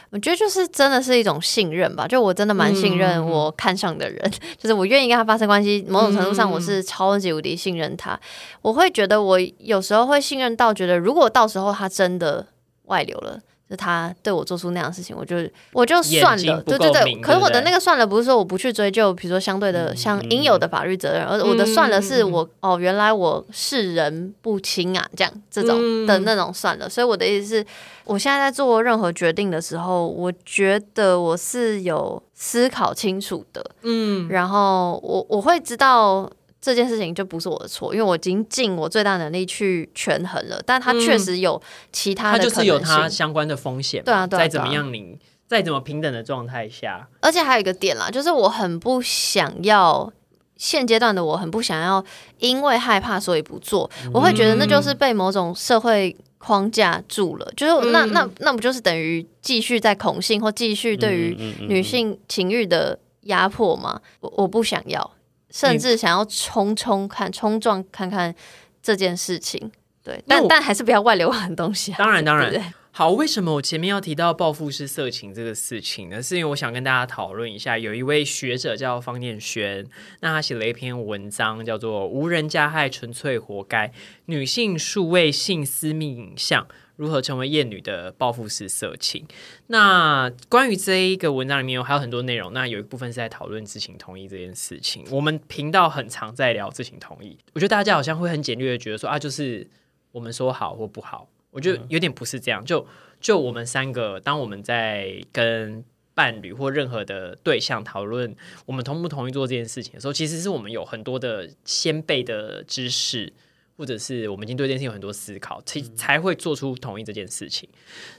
[0.10, 2.08] 我觉得就是真的是一种信任吧。
[2.08, 5.86] 就我真的蛮信任我看上的人， 就是我愿意跟他发生关系。
[5.90, 8.18] 某种程度上，我是超级无敌信任他。
[8.62, 12.48] 我会觉得我有时候会信任到觉得，如果到时候他真的
[12.86, 13.40] 外流了。
[13.76, 15.38] 他对我做出那样的事情，我就
[15.72, 17.16] 我就算了，对对对。
[17.22, 26.90] 可是我的那个算了，不是说我不去追究，比如说相对的像应有的法律责任，而我的算了是我哦，原来我是人不清啊，这样这种的那种算了。
[26.90, 27.66] 所以我的意思是，
[28.06, 36.30] 我现在在做任何决定的时候，我觉得我是有思考清楚的，嗯，然后我我会知道。
[36.64, 44.02] 这件事情就不是我的错，因为我已经尽我最大能力去权衡了，但他确实有其他的，他就是有他相关的风险。
[44.02, 50.10] 对啊，对啊再怎么样，你再怎么平等的状态下，而且还有一个点啦，就是我很不想要
[50.56, 52.02] 现阶段的我很不想要，
[52.40, 61.36] 因为害怕所以不做，我会觉得那就是被某种社会框架住了，就是那那那不就是等于继续在恐性或继续对于
[61.68, 64.00] 女性情欲的压迫吗？
[64.22, 65.12] 我我不想要。
[65.54, 68.34] 甚至想要冲冲看、冲撞看看
[68.82, 69.72] 这件事情，
[70.04, 71.94] 对，但但还是不要外流很东西。
[71.96, 73.12] 当然，当然，好。
[73.12, 76.22] 为什么我前面要提到报复式色情这个事情呢？
[76.24, 79.86] 是因为我想跟大家讨论一下，有一位学者叫方念轩，
[80.22, 83.94] 那他写了一篇文章，叫做《无人加害，纯粹活该：
[84.26, 86.64] 女性数位性私密影像》。
[87.04, 89.26] 如何成为艳女的报复式色情？
[89.68, 95.04] 那关于这一个文章里面有还有很多内容，那有一部分是在讨论知情同意这件事情。
[95.12, 99.68] 我们频道很常在聊知情同意，我觉得大家好像会很简略的觉得说啊，就是
[100.14, 101.28] 我们说好或不好。
[101.52, 102.64] 我觉得有点不是这样。
[102.64, 102.88] 就
[103.20, 108.34] 就我们三个，当我们在跟伴侣或任何的对象讨论
[108.66, 113.34] 我们同不同意做这件事情的时候，其实是我们有很多的先辈的知识。
[113.76, 117.68] 或者是我们已经对这件事情有很多思考，才才会做出同意这件事情。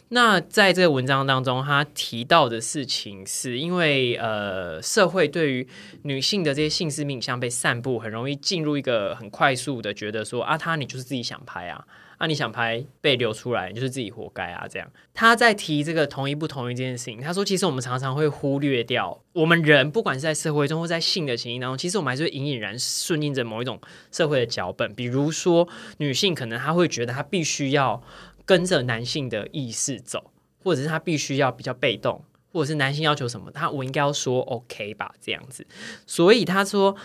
[0.08, 5.68] 那在这个文章当中，他提到的事情是因为呃，社会对于
[6.02, 11.86] 女性的这些性私密像被散布，很容易进入一个很快速的觉得说啊，她你就是自己想拍啊。
[12.18, 14.66] 那你想拍被流出来，你就是自己活该啊！
[14.68, 17.20] 这样，他在提这个同意不同意这件事情。
[17.20, 24.94] 他说，其实我们常常会忽略掉，我们人不管是在社会中或在性的情境当中，其实我们还是会隐隐然顺应着某一种社会的脚本。
[24.94, 28.02] 比如说，女性可能她会觉得她必须要
[28.46, 30.30] 跟着男性的意识走，
[30.62, 35.12] 或者是她必须要比较被动，或者是男性要求什么，她我应该要说 OK 吧？
[35.20, 35.66] 这样子。
[36.06, 36.96] 所以他说。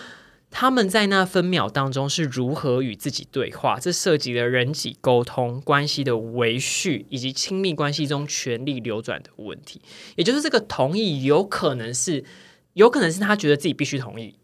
[0.51, 3.79] 他们在那分秒当中是如何与自己对话？
[3.79, 9.81] 这涉及了人际沟通、关系的维续以及亲密关系中权力流转的问题。
[10.15, 12.23] 也就是这个同意，有可能是，
[12.73, 14.35] 有可能是他觉得自己必须同意。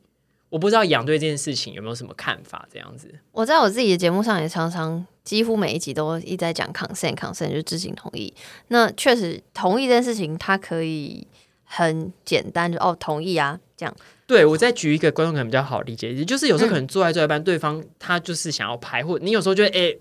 [0.50, 2.66] 我不知道养对这件事情有没有什么看法？
[2.72, 8.34] 这样子，我在我自己的节目上也常常几乎每一集都一直在讲 consent，consent 就是知情同意。
[8.68, 11.28] 那确实同意这件事情，它可以
[11.64, 13.96] 很简单，就哦同意啊这样。
[14.28, 19.96] 对，我再举一个观众可能比较好理解，也就是有时候可能做爱做一半，对方他就是想要拍，或你有时候觉得哎，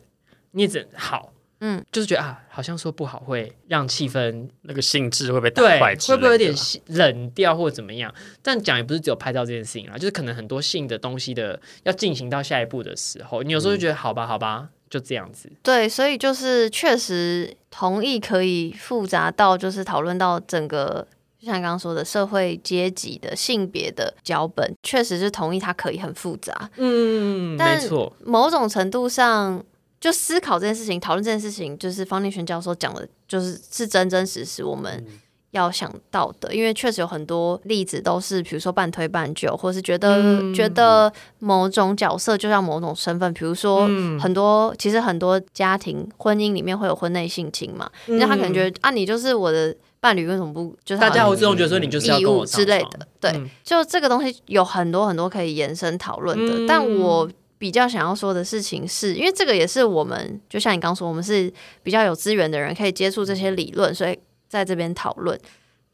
[0.52, 6.54] 你也只好，嗯，就是觉得啊，好像说不好会让气氛那个性质会被打坏，会不会有点
[6.86, 8.14] 冷掉或怎么样？
[8.40, 15.52] 但讲也不是只有拍照这件事情啊，就是可能很多性的东西的要进行到下一步的时候，你有时候就觉得好吧，好吧，就这样子。
[15.62, 21.06] 对，所以就是确实同意可以复杂到就是讨论到整个。
[21.44, 26.70] 就像刚刚说的，社会阶级的性别的脚本，确实是同意它可以很复杂。
[26.76, 28.10] 嗯，没错。
[28.24, 29.62] 某种程度上，
[30.00, 35.04] 就思考这件事情、讨论这件事情，就是方立轩教授讲的，就是是真真实实我们
[35.50, 36.54] 要想到的。
[36.54, 43.86] 因为确实有很多例子都是，比如说半推半就，或是觉得觉得某种角色就像某种身份，比如说
[44.18, 49.76] 很多其实很多家庭婚姻里面会有婚内性侵嘛，那他可能觉得啊，你就是我的。
[50.04, 50.76] 伴侣为什么不？
[50.84, 56.66] 就是大家会自动觉得说你就是要跟我之类的，对，就这个东西有很多很多可以延伸讨论的。
[56.68, 61.50] 但我比较想要说的事情是，因为这个也是我们，就像你刚说，我们是
[61.82, 65.40] 比较有资源的人，可以接触这些理论，所以在这边讨论。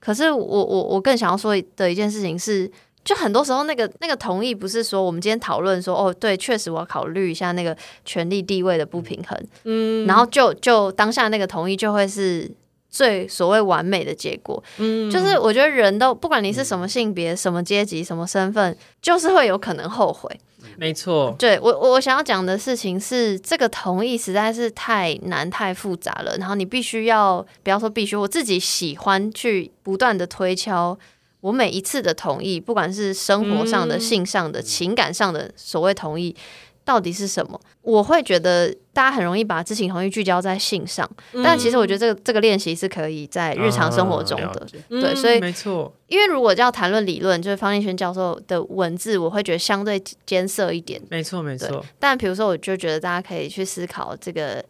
[0.01, 2.69] 可是我我我更想要说的一件事情是，
[3.05, 12.51] 就很多时候那个那个同意不是说我们今天讨论说哦，对，确实我要考虑一下那个权力地位的不平衡，嗯，然后就就当下那个同意就会是。
[12.91, 14.63] 最所谓完美的结果。
[14.79, 20.29] 嗯就是我觉得人都不管你是什么性别、什么阶级、什么身份，就是会有可能后悔。
[20.77, 26.37] 没错，对我，我我想要讲的事情是，这个同意实在是太难、太复杂了。
[26.37, 30.99] 然后你必须要，不要说必须，我自己喜欢去不断的推敲
[31.41, 36.37] 我每一次的同意，不管是生活上的、嗯性上的、情感上的所谓同意。
[36.83, 37.61] 到底是什么？
[37.83, 41.09] 我会觉得大家很容易把知情同意聚焦在性上，
[41.43, 44.67] 但其实我觉得这个这个练习是可以在日常生活中的。
[44.89, 51.01] 对所以没错，因为如果要谈论理论，就是方立轩教授的文字，我会觉得相对艰涩一点。
[51.09, 54.63] 没错，没错，但比如说，我就觉得大家可以去思考这个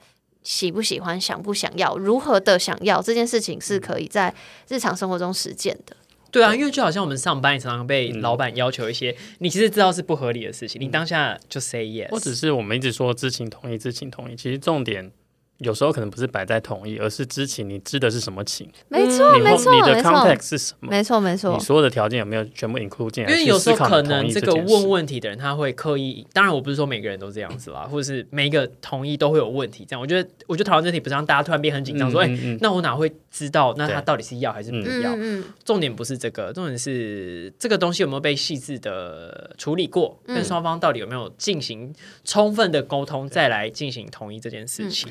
[0.44, 4.32] 喜不喜欢、想不想要、如何的想要这件事情，是可以在
[4.68, 5.96] 日常生活中实践的。
[6.30, 8.20] 对啊，因为就好像我们上班也常常被嗯。
[8.20, 15.10] 老板要求一些你其实知道是不合理的事情，你当下就 say yes，或者是我们一直说知情同意，知情同意，其实重点
[15.60, 21.60] 有时候可能不是摆在同意，而是知情，你知的是什么情，没错，没错，你的，context 是什么，没错，没错你。
[21.60, 23.30] 所有的条件有没有全部 include 进来？
[23.30, 29.84] 因为有时候可能这个问问题的人，他会刻意，当然我不是说每个人都这样子啦， 或者是每一个同意都会有问题。
[29.86, 33.74] 这样，我觉得，我觉得讨论这题不是让大家突然变很紧张，说，哎、嗯嗯嗯那我哪会知道？
[33.76, 35.14] 那他到底是要还是不嗯要？
[35.16, 41.92] 嗯重点不是这个，重点是这个东西有没有被细致的处理过，嗯跟双方到底有没有进行
[42.24, 45.10] 充分的沟通，再来进行同意这件事情。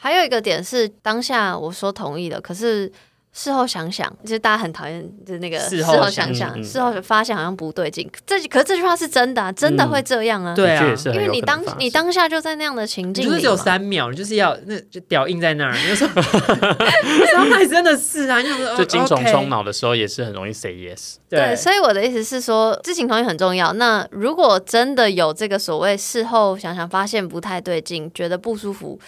[0.00, 2.90] 还有一个点是，当下我说同意了，可是
[3.32, 8.10] 事后想想，就是大家很讨厌，就是那个事后想想想，嗯嗯事后发现好像不对劲。
[8.26, 10.54] 这可是这句话是真的、啊，真的会这样啊。
[10.54, 10.84] 对啊
[11.14, 16.08] 因为你当你当下就在那样的情境只有三秒，你就是要那就屌印在那儿，你就说，
[17.32, 21.16] 伤害真的是啊，就说 就精虫 OK 充脑的时候也是很容易 say yes。
[21.28, 23.72] 对，所以我的意思是说，知情同意很重要。
[23.74, 28.98] 那如果真的有这个所谓事后想想发现不太对劲，觉得不舒服，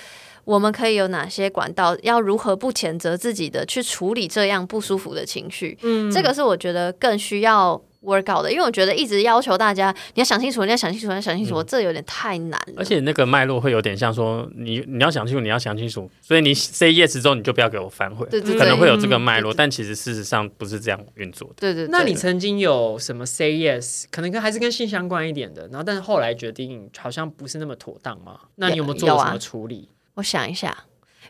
[0.44, 1.96] 我们可以有哪些管道？
[2.02, 5.78] 要如何不谴责自己的去处理这样不舒服的情绪？
[5.82, 12.74] 嗯这个是我觉得更需要 work out 的，因为我觉得一直要求大家你要想清楚，你要想清楚，你要想清楚，这有点太难了。
[12.76, 21.54] 而且那个脉络会有点像说，你你要想清楚，你要想清楚，所以你 say yes 之后，你就不要给我反悔，对对对可能会有这个脉络，但其实事实上不是这样运作的。
[21.60, 28.40] 对对对，那你曾经有什么 say yes，可能跟还是跟性相关一点的，然后但是后来决定好像不是那么妥当吗？
[28.56, 29.88] 那你有没有做什么处理？
[30.14, 30.76] 我想一下。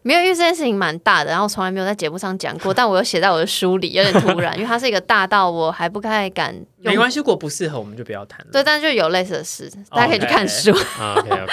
[0.05, 8.47] 没有，因为这件事情蛮大的，然后从来没有在节目上讲过，但我有写在我的书里，有点突然，因为它是一个大到我还不太敢没关系，如果不适合我们就不要谈了。
[8.51, 10.73] 对，但是就有类似的事，大家可以去看书。
[10.99, 11.53] 啊 OK OK，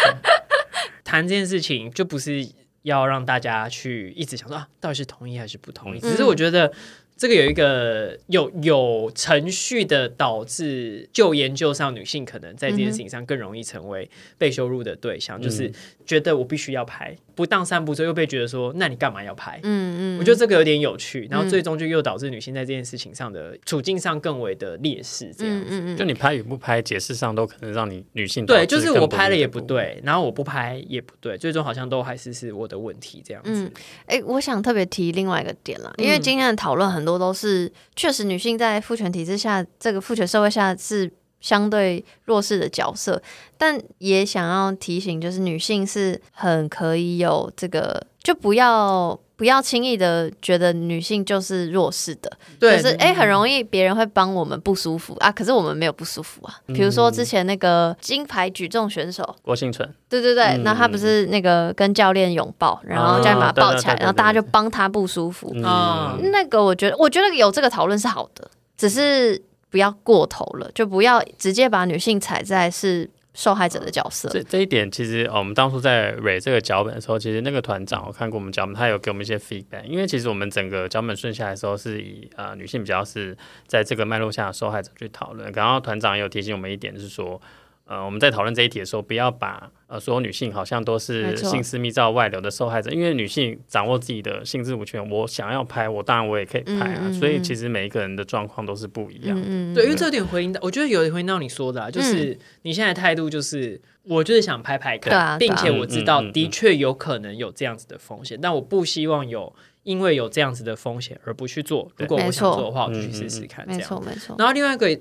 [1.04, 2.44] 谈这件事情就不是
[2.82, 6.00] 要让大家去一直想说啊，到底是同意还是不同意？
[6.00, 6.72] 嗯只是我觉得
[7.20, 15.70] 这个有一个有有程序的导致，就研究上女性可能在这件事情上更容易成为被羞辱的对象，就是
[16.06, 19.60] 觉得我必须要拍，不当三步之后又被觉得说，那你干嘛要拍？
[19.64, 25.66] 嗯嗯，我觉得这个有点有趣，然后嗯最终就又导致女性在这件事情上的处境上更为的劣势，这样子。
[25.72, 29.50] 嗯嗯嗯，就你拍与不拍，解释上都可能让你女性对，就是我拍了也。
[29.50, 33.50] 不对，然后我不拍也不对，最终好像都还是是我的问题这样子。
[33.52, 33.72] 嗯，
[34.06, 43.22] 哎、我想特别提另外一个点啦，因为嗯今天的讨论很多都是，确实女性在父权体制下，这个父权社会下是相对弱势的角色，
[43.58, 56.54] 但也想要提醒，就是女性是很可以有这个，就不要不要轻易的觉得女性就是弱势的，对，就是哎、诶很容易别人会帮我们不舒服啊，可是我们没有不舒服啊。
[56.68, 65.56] 比如说之前那个金牌举重选手，郭幸存，对对对，嗯那他不是那个跟教练拥抱，然后教练把他抱起来，然后大家就帮他不舒服。
[65.64, 74.28] 啊嗯，那个我觉得，我觉得有这个讨论是好的，只是不要过头了，就不要直接把女性踩在是受害者的角色。
[74.28, 79.86] 这这一点其实、哦我们当初在蕊这个脚本的时候，其实那个团长我看过我们脚本，他有给我们一些 feedback。
[79.86, 85.50] 因为其实我们整个脚本顺下来的时候，是以呃女性比较是在这个脉络下的受害者去讨论。
[85.54, 87.42] 然后团长也有提醒我们一点，是说。
[87.90, 97.00] 呃，我们在讨论这一题的时候，不要把呃所有女性好像都是性私密照外流的受害者，因为女性掌握自己的性自主权，我想要拍，我当然我也可以拍啊。
[97.02, 99.42] 嗯嗯所以嗯其实每一个人的状况都是不一样的。
[99.42, 111.92] 嗯嗯，对，因为这有点回应到，我觉得有点回应到你说的、啊，就是你现在态度就是，我就是想拍拍看，并且我知道的确有可能有这样子的风险，但我不希望有因为有这样子的风险而不去做。
[111.98, 113.88] 如果我想做的话，我就去试试看，这没样。
[113.90, 114.36] 错没错。
[114.38, 115.00] 然后另外一个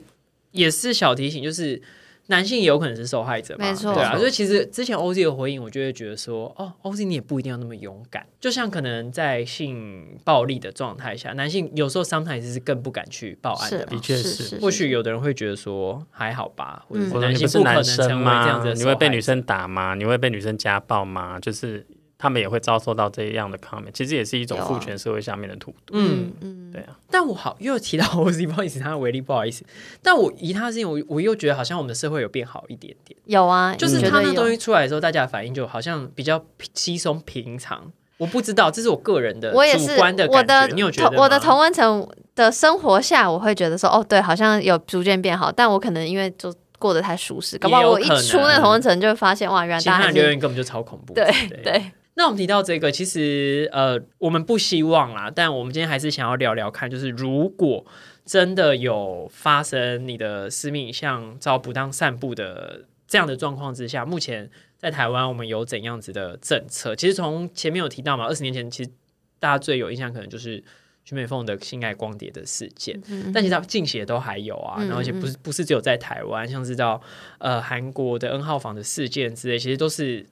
[0.53, 1.83] 也是小提醒，就是
[2.31, 4.17] 男性也有可能是受害者嘛，没错对啊。
[4.17, 13.87] 所以其实之前 OZ 的回应，我就会觉得说，哦，OZ 你也不一定要那么勇敢，就像可能在性暴力的状态下，男性有时候 sometimes 是更不敢去报案的。
[13.87, 18.75] 的确是是或许有的人会觉得说还好吧，或者男性不是男性可能成为生这样子的？
[18.75, 19.95] 吗你会被女生打吗？
[19.95, 21.41] 你会被女生家暴吗？
[21.41, 21.87] 就是
[22.19, 25.93] 他们也会遭受到这样的 comment，其实也是一种父权社会下面的荼毒。
[25.93, 29.65] 嗯，嗯，对啊，但我好又提到 OZ，不好意思，他的威力不好意思。
[30.03, 36.45] 但我以他的事情，我我又觉得好像我们的社会有变好一点点，有啊，就是他那东西出来的时候，大家的反应就好像比较
[36.75, 37.93] 稀松平常。
[38.17, 42.05] 我不知道，这是我个人的主我也是观的我的感觉，你有觉得我的同温层
[42.35, 51.15] 的生活下，我会觉得说，哦，对，好像有逐渐变好，但我可能因为就过得太舒适，搞不好我一出那个同温层就会发现，哇，原来其他大家还是人留言根本就超恐怖。
[51.15, 57.87] 对对对，那我们提到这个，其实呃，我们不希望啦，但我们今天还是想要聊聊看，就是如果
[58.27, 66.97] 真的有发生你的私密影像遭不当散布的这样的状况之下，目前在台湾我们有怎样子的政策？
[66.97, 68.91] 其实从前面有提到嘛，二十年前其实
[69.39, 70.61] 大家最有印象可能就是
[71.05, 77.01] 徐美凤的性爱光碟的事件，嗯但其实它近期也都还有啊，嗯然后而且不是不是只有在台湾，像是到
[77.39, 80.27] 呃韩国的 N 号房的事件之类，其实都是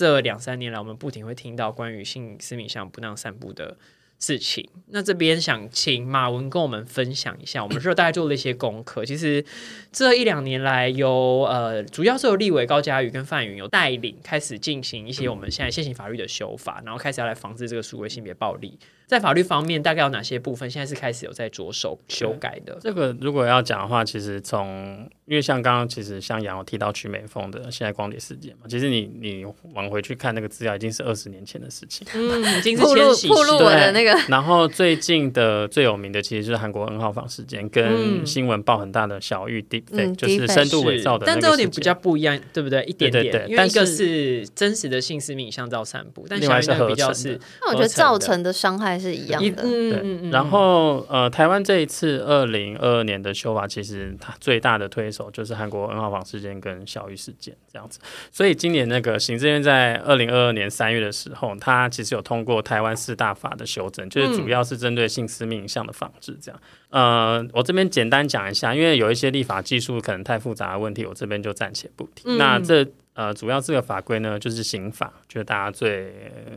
[0.00, 3.76] 这两三年来我们不停会听到关于性私密相不当散布的
[4.18, 4.66] 事情。
[4.86, 9.04] 那这边想请马文跟我们分享一下，我们是大概做了一些功课。
[9.04, 9.44] 其实
[9.92, 18.78] 这一两年来由，呃，主要是由立委高嘉瑜跟范云有带领开始进行一些我们现在现行法律的修法，然后开始要来防治这个数位性别暴力。
[19.06, 22.78] 在法律方面，大概有哪些部分现在是开始有在着手修改的？
[22.80, 32.04] 这个如果要讲的话，其实从因为像刚刚其实像杨有提到曲美凤的现在光碟事件嘛，其实你你往回去看那个资料，已经是二十年前的事情。
[32.12, 37.84] 嗯，已经是千禧铺路我的那个，然后最近的最有名的其实就是韩国 N 号房事件，跟
[38.22, 42.82] 嗯新闻报很大的小玉 deepfake，、嗯就是深度伪造的那个但这有点比较不一样，对不对？
[42.82, 49.62] 一点点，对对对因为一个但是是真实的性私密影像照散布，但另外是比较是，那我觉得造成的伤害是一样的。
[49.62, 58.00] 对，嗯嗯然后呃，台湾这一次二零二二年的修法，其实它最大的推手就是韩国 N 号房事件跟小玉事件这样子。
[58.32, 66.60] 所以今年那个行政院在二零二二年三月的时候，它其实有通过台湾四大法的修正，就是主要是针对性私密影像的防治这样。
[66.88, 72.22] 呃，我这边简单讲一下，因为有一些立法技术可能太复杂的问题，我这边就暂且不提。
[72.24, 76.06] 嗯那这呃，主要这个法规呢，就是刑法，就是大家最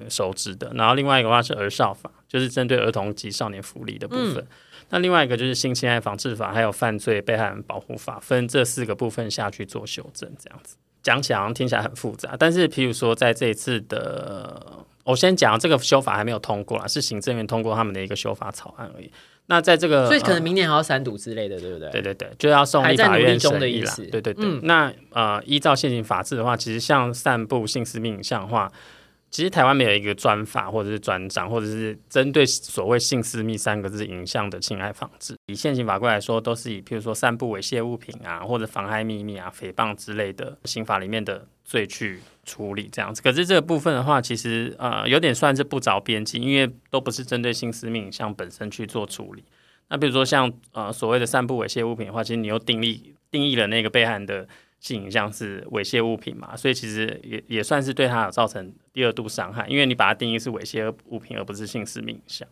[0.01, 0.71] 呃熟知的。
[0.75, 4.47] 然后另外一个话是儿少法，就是针对儿童及少年福利的部分。
[4.93, 19.11] 那另外一个就是性侵害防治法，还有犯罪被害人保护法，分这四个部分下去做修正，这样子讲起来好像听起来很复杂，但是譬如说在这一次的，我先讲这个修法还没有通过啦，是行政院通过他们的一个修法草案而已。
[19.47, 21.89] 那在这个，所以可能呃明年还要三读之类的，对不对？
[21.89, 24.05] 对对对，就要送立法院审议啦还在努力中的意思。
[24.05, 28.71] 对对对，嗯那呃，依照现行法制的话，其实像散布性私密影像的话，
[29.33, 35.35] 其实台湾没有一个专法或者是专章，或者是针对所谓性私密三个字影像的侵害防治。
[35.47, 43.23] 以现行法规来说，都是以譬如说散布猥亵物品啊，或者妨害秘密啊、诽谤之类的刑法里面的罪去处理这样子。
[43.23, 49.43] 可是这个部分的话，其实呃有点算是不着边际，因为都不是针对性私密影像本身去做处理。
[49.89, 54.47] 那比如说像呃所谓的散布猥亵物品的话，其实你又定义定义了那个被害人的
[54.83, 62.45] 性影像是猥亵物品嘛，所以其实也也算是对他有造成第二度伤害，因为你把它定义是猥亵物品，而不是性私密影像。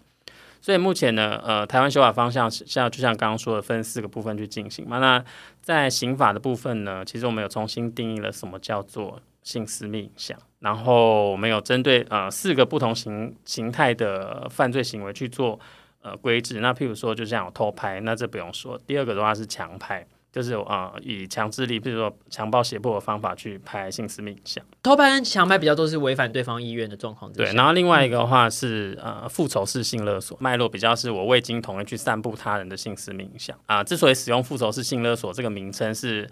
[0.62, 5.00] 所以目前呢，呃，台湾修法方向像就像刚刚说的，分四个部分去进行嘛。
[5.00, 5.22] 那
[5.62, 15.60] 在刑法的部分呢，其实我们有重新定义了什么叫做性私密影像，然后我们有针对呃四个不同形形态的犯罪行为去做
[16.02, 16.62] 呃规制。
[16.62, 18.80] 那譬如说，就像有偷拍，那这不用说。
[18.88, 24.64] 第二个的话是强拍，就是呃以强制力，比如说强暴胁迫的方法去拍性私密影像。
[24.84, 36.30] 偷拍跟强拍比较多是违反对方意愿的状况对，然后另外一个的话是、呃复仇式性勒索，脉络比较是我未经同意去散布他人的性私密影像啊、之所以使用复仇式性勒索这个名称是。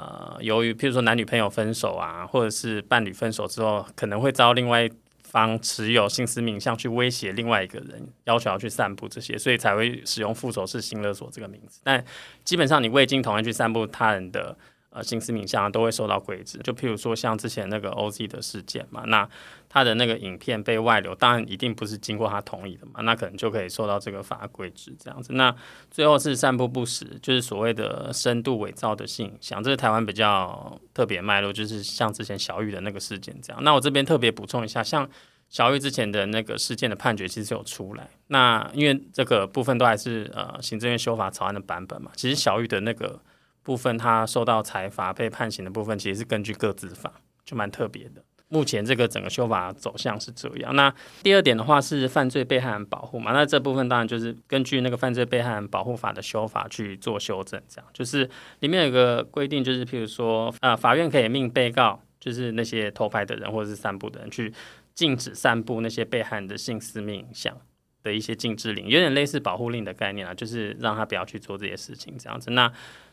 [0.00, 4.92] 呃，由于譬如说男女朋友分手啊，或者是伴侣分手之后，可能会遭另外一
[5.30, 11.80] 方持有性私密影像去威胁另外一个人，要求要去散布这些，所以才会使用复仇式性勒索这个名字。
[11.84, 12.02] 但
[12.44, 14.56] 基本上你未经同意去散布他人的
[14.90, 16.58] 呃性私密影像，都会受到规制。
[16.64, 19.28] 就譬如说像之前那个 OZ 的事件嘛，那
[19.68, 25.34] 他的那个影片被外流，当然一定不是经过他同意的嘛，那可能就可以受到这个法规制这样子。
[25.34, 25.54] 那
[25.90, 33.62] 最后是散布不实，就是所谓的深度伪造的性影像，这是台湾比较特别脉络，就是像之前小雨的那个事件这样。
[33.62, 35.08] 那我这边特别补充一下，像
[35.50, 43.20] 小雨之前的那个事件的判决其实有出来，那因为这个部分都还是呃行政院修法草案的版本嘛，其实小雨的那个
[43.62, 47.12] 部分，他受到裁罚被判刑的部分，其实是根据各自法，
[47.44, 48.22] 就蛮特别的。
[48.48, 50.74] 目前这个整个修法走向是这样。
[50.74, 50.92] 那
[51.22, 58.28] 第二点的话是犯罪被害人保护嘛，那这部分当然就是根据那个犯罪被害人保护法的修法去做修正，这样就是
[58.60, 64.52] 里面有个规定，就是譬如说，呃，法院可以命被告，就是那些偷拍的人或者是散布的人去
[64.94, 67.54] 禁止散布那些被害人的性私密影像
[68.02, 72.52] 的一些禁制令，有点类似保护令的概念啊，就是让他不要去做这些事情这样子。
[72.52, 72.72] 那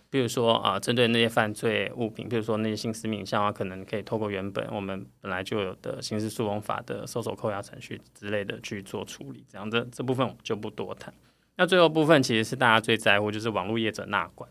[0.09, 11.13] 比如说啊，针对那些犯罪物品，比如说那些性私密影像啊，可能可以透过原本我们本来就有的刑事诉讼法的搜索扣押程序之类的去做处理，这样这这部分我们就不多谈。
[11.57, 14.49] 那最后部分其实是大家最在乎，就是网络业者纳管。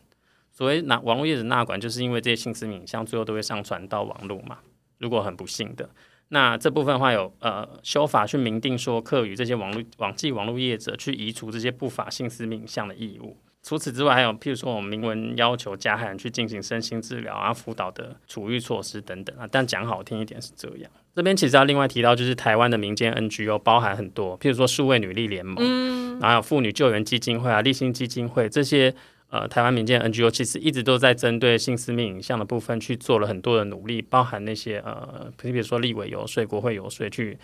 [0.51, 4.59] 所谓纳网络业者纳管，就是因为这些性私密影像最后都会上传到网络嘛。
[4.99, 5.91] 如果很不幸的，
[6.29, 13.37] 那这部分的话有呃修法去明定说，课予这些网络网际网络业者去移除这些不法性私密影像的义务。
[13.65, 19.49] 除此之外，还有譬如说我们明文要求加害人去进行身心治疗啊、辅导的处遇措施等等啊。
[19.51, 20.91] 但讲好听一点是这样。
[21.17, 28.95] 这边其实要另外提到，就是台湾的民间 NGO 包含很多，譬如说数位女力联盟，嗯，然后妇女救援基金会啊、立新基金会这些。
[29.31, 37.37] 呃，台湾民间 NGO 其实一直都在针对性私密影像的部分去做了很多的努力，包含那些呃，比如说立委游说、国会游说，去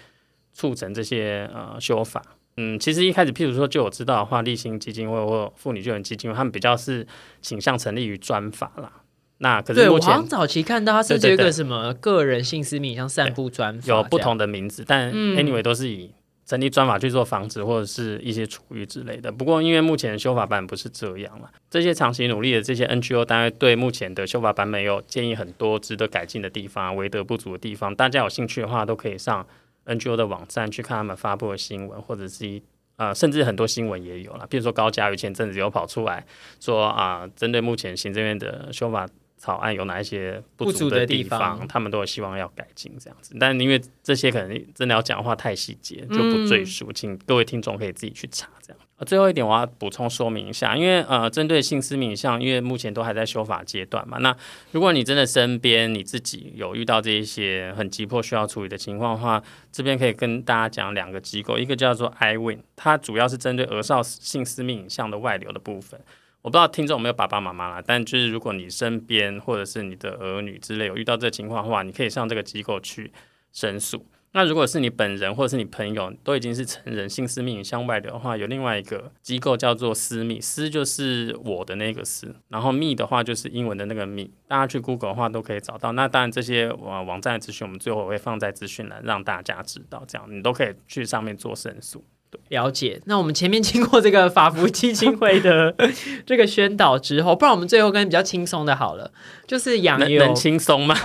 [0.53, 2.23] 促成这些呃修法。
[2.57, 7.07] 嗯，其实一开始，譬如说，就我知道的话，立新基金会或妇女救援基金会，他们比较是
[7.40, 8.92] 倾向成立于专法啦。
[9.38, 16.12] 那可是目前早期看到它是这个什么个人性私密影像散布专法，有不同的名字，但 anyway 都是以。
[16.46, 19.30] 成立专法去做防止或者是一些处遇之类的。
[19.30, 27.94] 不过，因为目前修法版不是这样了，这些长期努力的这些 NGO 单位对目前的修法版本有建议很多值得改进的地方、为德不足的地方。
[27.94, 29.46] 大家有兴趣的话，都可以上
[29.87, 32.62] NGO 的网站去看他们发布的新闻，或者是一
[32.97, 34.47] 呃，甚至很多新闻也有了。
[34.49, 36.26] 比如说高嘉瑜前阵子有跑出来
[36.61, 39.09] 说啊，针对目前行政院的修法。
[39.41, 43.34] 草案有哪一些不足的地方，他们都有希望要改进这样子。
[43.41, 48.78] 但因为这些可能真的要讲的话太细节，就不赘述，请各位听众可以自己去查这样。
[49.07, 54.18] 最后一点我要补充说明一下，因为呃，针对性私密影像，因为目前都还在修法阶段嘛。
[54.18, 54.36] 那
[54.72, 65.99] 如果你真的身边你自己有遇到这一些很急迫需要处理的情况的话，这边可以跟大家讲两个机构，一个叫做 iWin，它主要是针对儿少性私密影像的外流的部分。
[66.43, 73.12] 我不知道听众有没有爸爸妈妈啦，但就是如果你身边或者是你的儿女之类有遇到这情况的话，你可以上这个机构去
[73.53, 74.07] 申诉。
[74.32, 85.91] 那如果是你本人或者是你朋友都已经是成人，性私密影像外流的话，有另外一个机构叫做私密，私就是我的那个私，然后密的话就是英文的那个密，大家去 Google 的话都可以找到。
[85.93, 92.05] 那当然这些网网站的资讯，我们最后会放在资讯栏让大家知道，这样你都可以去上面做申诉。
[92.49, 95.74] 了解，那我们前面经过这个法服基金会的
[96.26, 99.11] 这个宣导之后，不然我们最后跟比较轻松的好了，
[99.47, 100.97] 就是杨有能轻松吗？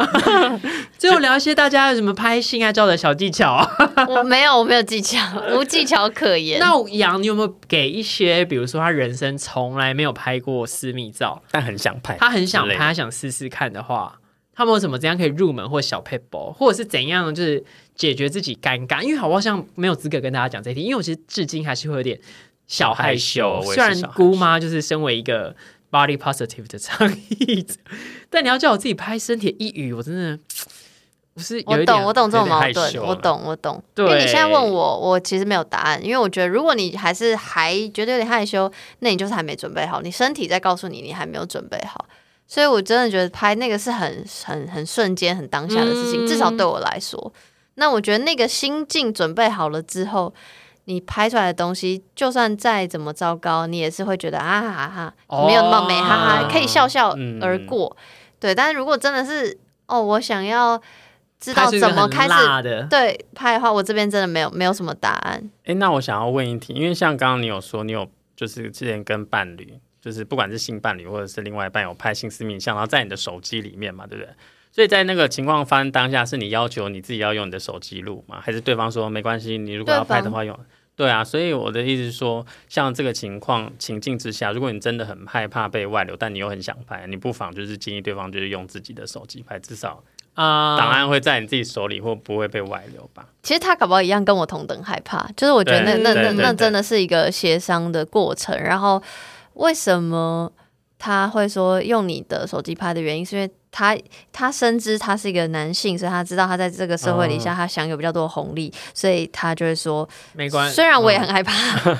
[0.97, 3.69] 最后聊一些大家有什么拍性爱照的小技巧啊？
[4.09, 5.19] 我没有，我没有技巧，
[5.53, 6.59] 无技巧可言。
[6.59, 14.19] 那杨，你有没有给一些，比如说他人生从来没有拍过私密照，但很想拍，他很想拍，他想试试看的话？
[14.55, 19.01] 他们有什么怎样可以入门或小 paper，或者是怎样就是解决自己尴尬？
[19.01, 22.17] 因为好像没有资格跟大家讲这题，因为我其实至今还是会有点
[22.65, 23.61] 小害羞。
[23.63, 25.55] 虽然姑妈就是身为一个
[25.91, 27.75] body positive 的倡议者，
[28.29, 30.39] 但你要叫我自己拍身体一语，我真的
[31.33, 31.61] 不是。
[31.65, 33.83] 我懂，我懂这种矛盾，我懂，我懂。
[33.97, 42.05] 因为你现在问我，我其实没有答案，因为我觉得如果你还是还觉得有点害羞，那你就是还没准备好，你身体在告诉你你还没有准备好。
[42.47, 46.27] 所以，我真的觉得拍那个是很、很、很瞬间、很当下的事情。
[46.27, 47.33] 至少对我来说，
[47.75, 50.33] 那我觉得那个心境准备好了之后，
[50.85, 54.87] 你拍出来的东西，就算再怎么糟糕，你也是会觉得啊哈
[55.27, 57.97] 哈，没有那么美，哈哈，可以笑笑而过。
[58.39, 60.79] 对，但是如果真的是哦，我想要
[61.39, 65.49] 知道怎么开始对拍的话，我这边真的没有没有什么答案。
[65.65, 69.79] 哎，那我想要问一题，因为像刚刚你有说，你有就是之前跟伴侣。
[70.05, 74.31] 就是不管是性伴侣或者是另外一半有拍性私密像，然后在你的手机里面嘛，对不对？
[74.71, 78.39] 所以在那个情况发生当下，是你要求你自己要用你的手机录吗？
[78.39, 80.55] 还是对方说没关系，你如果要拍的话用？
[80.95, 90.03] 对啊，所以我的意思是说，像这个情况情境之下，如果你真的很害怕被外流，但你又很想拍，你不妨就是建议对方就是用自己的手机拍，至少
[90.35, 93.25] 啊档案会在你自己手里或不会被外流吧。
[93.43, 99.01] 其实他搞不好一样跟我同等害怕，就是我觉得那那那那真的是一个协商的过程，然后。
[99.55, 100.51] 为什么
[100.97, 103.95] 他会说用你的手机拍的原因，是因为他
[104.31, 110.75] 他深知他是一个男性，所以他知道他在这个社会底下他享有比较多的红利，所以他就会说没关系。
[110.75, 111.53] 虽然我也很害怕，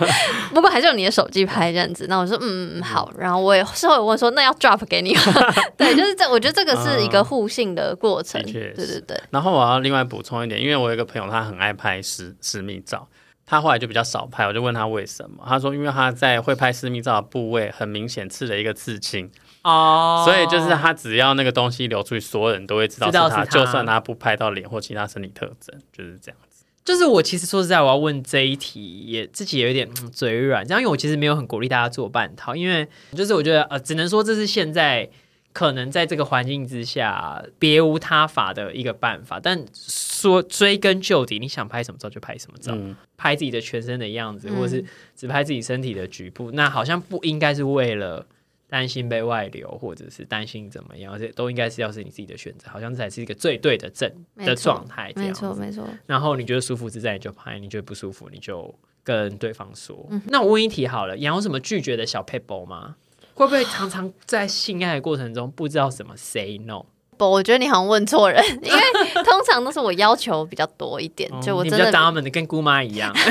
[0.55, 2.05] 不过还是用你的手机拍这样子。
[2.07, 5.21] 那我说嗯嗯好，然后我也事后问说那要 drop 给你吗？
[5.75, 8.41] 对，就是这，我觉得这个是一个互信的过程。
[8.43, 9.21] 对对对。
[9.29, 13.05] 然后我要另外补充一点，因为我有一个朋友，他很爱拍私私密照。
[13.45, 19.29] 他后来就比较少拍，我就问他为什么，他说因为他在会拍私密照的部位很明显刺了一个刺青。
[19.63, 26.65] 哦，所以就是他只要那个东西流出去，所有人都会知道是他，就算他不拍到脸或其他身体特征，就是这样子。
[26.83, 35.09] 就是我其实说实在，我要问这一题，也自己也有点、嗯嘴软，这样因为我其实没有很鼓励大家做半套，因为就是我觉得呃，只能说这是现在
[35.55, 39.39] 可能在这个环境之下别无他法的一个办法。
[39.39, 44.85] 但说追根究底，你想拍什么照就拍什么照，嗯，拍自己的全身的样子，嗯或者是
[45.15, 48.27] 只拍自己身体的局部，那好像不应该是为了。
[48.67, 55.87] 担心被外流，或者是担心怎么样，而且都应该是要是你自己的选择，好像这才是一个最对的正的状态，这没错没错。
[56.07, 60.07] 然后你觉得舒服自在你就拍，你觉得不舒服你就跟对方说。
[60.09, 62.95] 嗯那我问一题好了，杨有什么拒绝的小 paper 吗？
[63.35, 66.83] 会不会常常在性爱的过程中不知道怎么 say no？
[67.17, 68.81] 不，我觉得你好像问错人，因为
[69.23, 73.13] 通常都是我要求比较多一点，就我哦你比较真的 dominant，跟姑妈一样。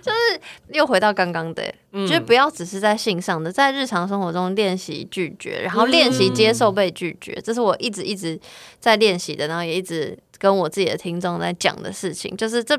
[0.00, 1.62] 就是又回到刚刚的、
[1.92, 8.38] 嗯就是不要只是在性上的，在日常生活中练习拒绝，然后练习接受被拒绝，这是我一直一直
[8.78, 12.74] 在练习的，然后也一直跟我自己的听众在讲的事情，就是这，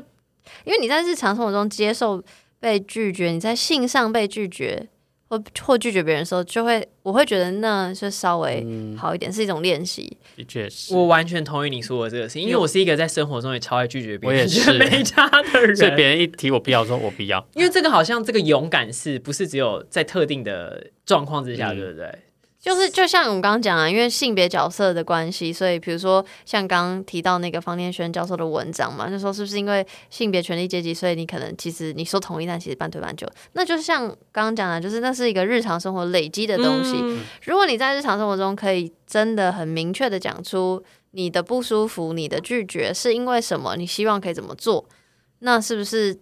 [0.64, 2.22] 因为你在日常生活中接受
[2.58, 4.88] 被拒绝，你在性上被拒绝。
[5.28, 8.64] 或或拒绝别人的时候，就会我会觉得那就稍微
[8.96, 10.16] 好一点，是一种练习。
[10.36, 10.94] 的确是。
[10.94, 15.90] 我完全同意你说的这个事情，因为我是一个在生活中也超爱拒绝别人、我也是没差 的人所以。
[15.96, 22.18] 别人一提我不要，说我不要，因为这个好像这个勇敢是不是只有在特定的状况之下，嗯对不对？
[22.66, 33.24] 就是就像我们刚刚讲啊，因为性别角色的关系，所以比如说像刚刚提到那个方天轩教授的文章嘛，就说是不是因为性别权利阶级，所以你可能其实你说同意，但其实半推半就。
[33.52, 36.96] 那就像刚刚讲的，就是那是一个日常生活累积的东西。
[37.00, 44.84] 嗯如果你在日常生活中可以真的很明确的讲出你的不舒服、你的拒绝是因为什么，你希望可以怎么做，
[45.38, 46.18] 那是不是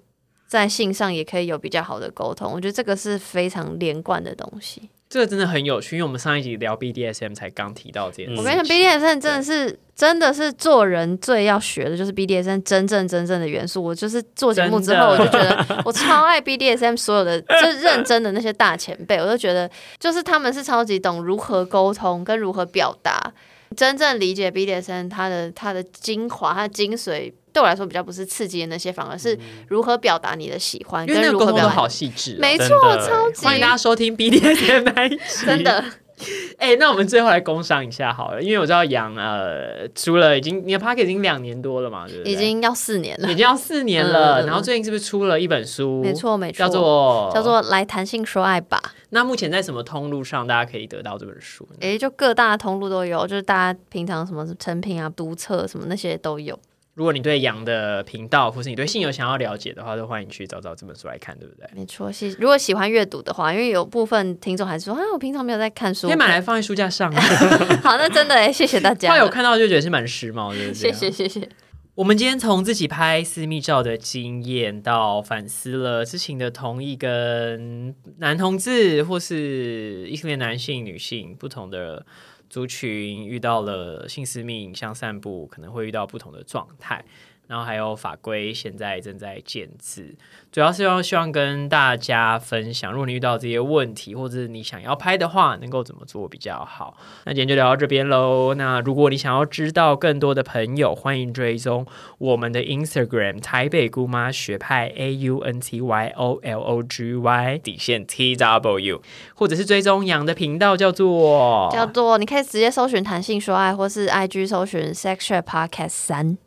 [0.46, 2.52] 在性上也可以有比较好的沟通？
[2.52, 4.90] 我觉得这个是非常连贯的东西。
[5.14, 8.34] 这个真的很有趣，因为我们上一集聊 BDSM 才刚提到这件事。
[8.36, 13.80] 我跟你讲，BDSM 真的是真的是做人最要学的，就是 BDSM 真正真正的元素。
[13.80, 23.32] 我就是做节目之后，我就觉得 我超爱 BDSM 所有的， 就是认真的那些大前辈，我就觉得就是他们是超级懂如何沟通跟如何表达，
[23.74, 27.32] 真正理解 BDSM 它的它的精华、它的精髓。
[27.52, 31.88] 对我来说，比较不是刺激的那些，反而是如何表达你的喜欢，因为那个跟如何表达沟通都好。
[31.88, 32.38] 细致、哦。
[32.40, 35.46] 没错超级欢迎大家收听 BDSM 那一集。
[35.46, 35.84] 真的，
[36.58, 42.32] 哎、那我们最后来工商一下好了，因为我知道杨呃，除了已经你的 p a r k 已经两年多了嘛，对不对？
[42.32, 43.34] 已经要四年了已。
[43.34, 44.46] 经要四年了。
[44.46, 46.02] 然后最近是不是出了一本书？
[46.02, 47.42] 没，错，没错，叫做叫。
[47.42, 48.80] 做来谈性说爱吧。
[49.10, 51.76] 那目前在什么通路上大家可以得到这本书呢？
[51.80, 56.58] 诶，就各大通路都有，就是大家平常什么成品啊、读册什么那些都有。
[56.94, 61.68] 如果你对羊的频道，或是你对性有想要了解的话，都欢迎去找找这本书来看，对不对？
[61.74, 66.16] 没错，喜如果喜欢阅读的话，因为有部分听众还是说啊，我平常没有在看书可以。
[66.18, 67.12] 买来放在书架上。
[67.82, 69.18] 好，那真的诶，谢谢大家他。
[69.18, 71.48] 有看到就觉得是蛮时髦的，谢谢谢谢。
[71.96, 82.04] 我们今天从自己拍私密照的经验，到反思了知情的同意跟男同志或是异性恋男性、女性不同的
[82.48, 87.04] 族群遇到了性私密影像散布，可能会遇到不同的状态。
[87.46, 90.14] 然后还有法规现在正在建制，
[90.50, 96.96] 主要是要希望跟大家分享，如果你遇到这些问题，或者是你想要拍的话，能够怎么做比较好。
[97.24, 98.54] 那今天就聊到这边喽。
[98.54, 101.86] 那如果你想要知道更多的朋友，欢迎追踪
[102.18, 109.02] 我们的 Instagram 台北姑妈学派 A U N T Y O L O G Y 底线 T W，
[109.34, 116.38] 或者是追踪杨的频道叫做叫做你可以直接搜寻“谈性说爱”，或是 IG 搜寻 sexual Podcast 三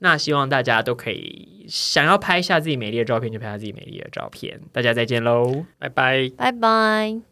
[0.00, 4.60] 那希望大家都可以想要拍下自己美丽的照片，就拍下自己美丽的照片。
[4.72, 5.64] 大家再见喽。
[5.78, 6.30] 拜拜”。。
[6.36, 7.29] 拜拜。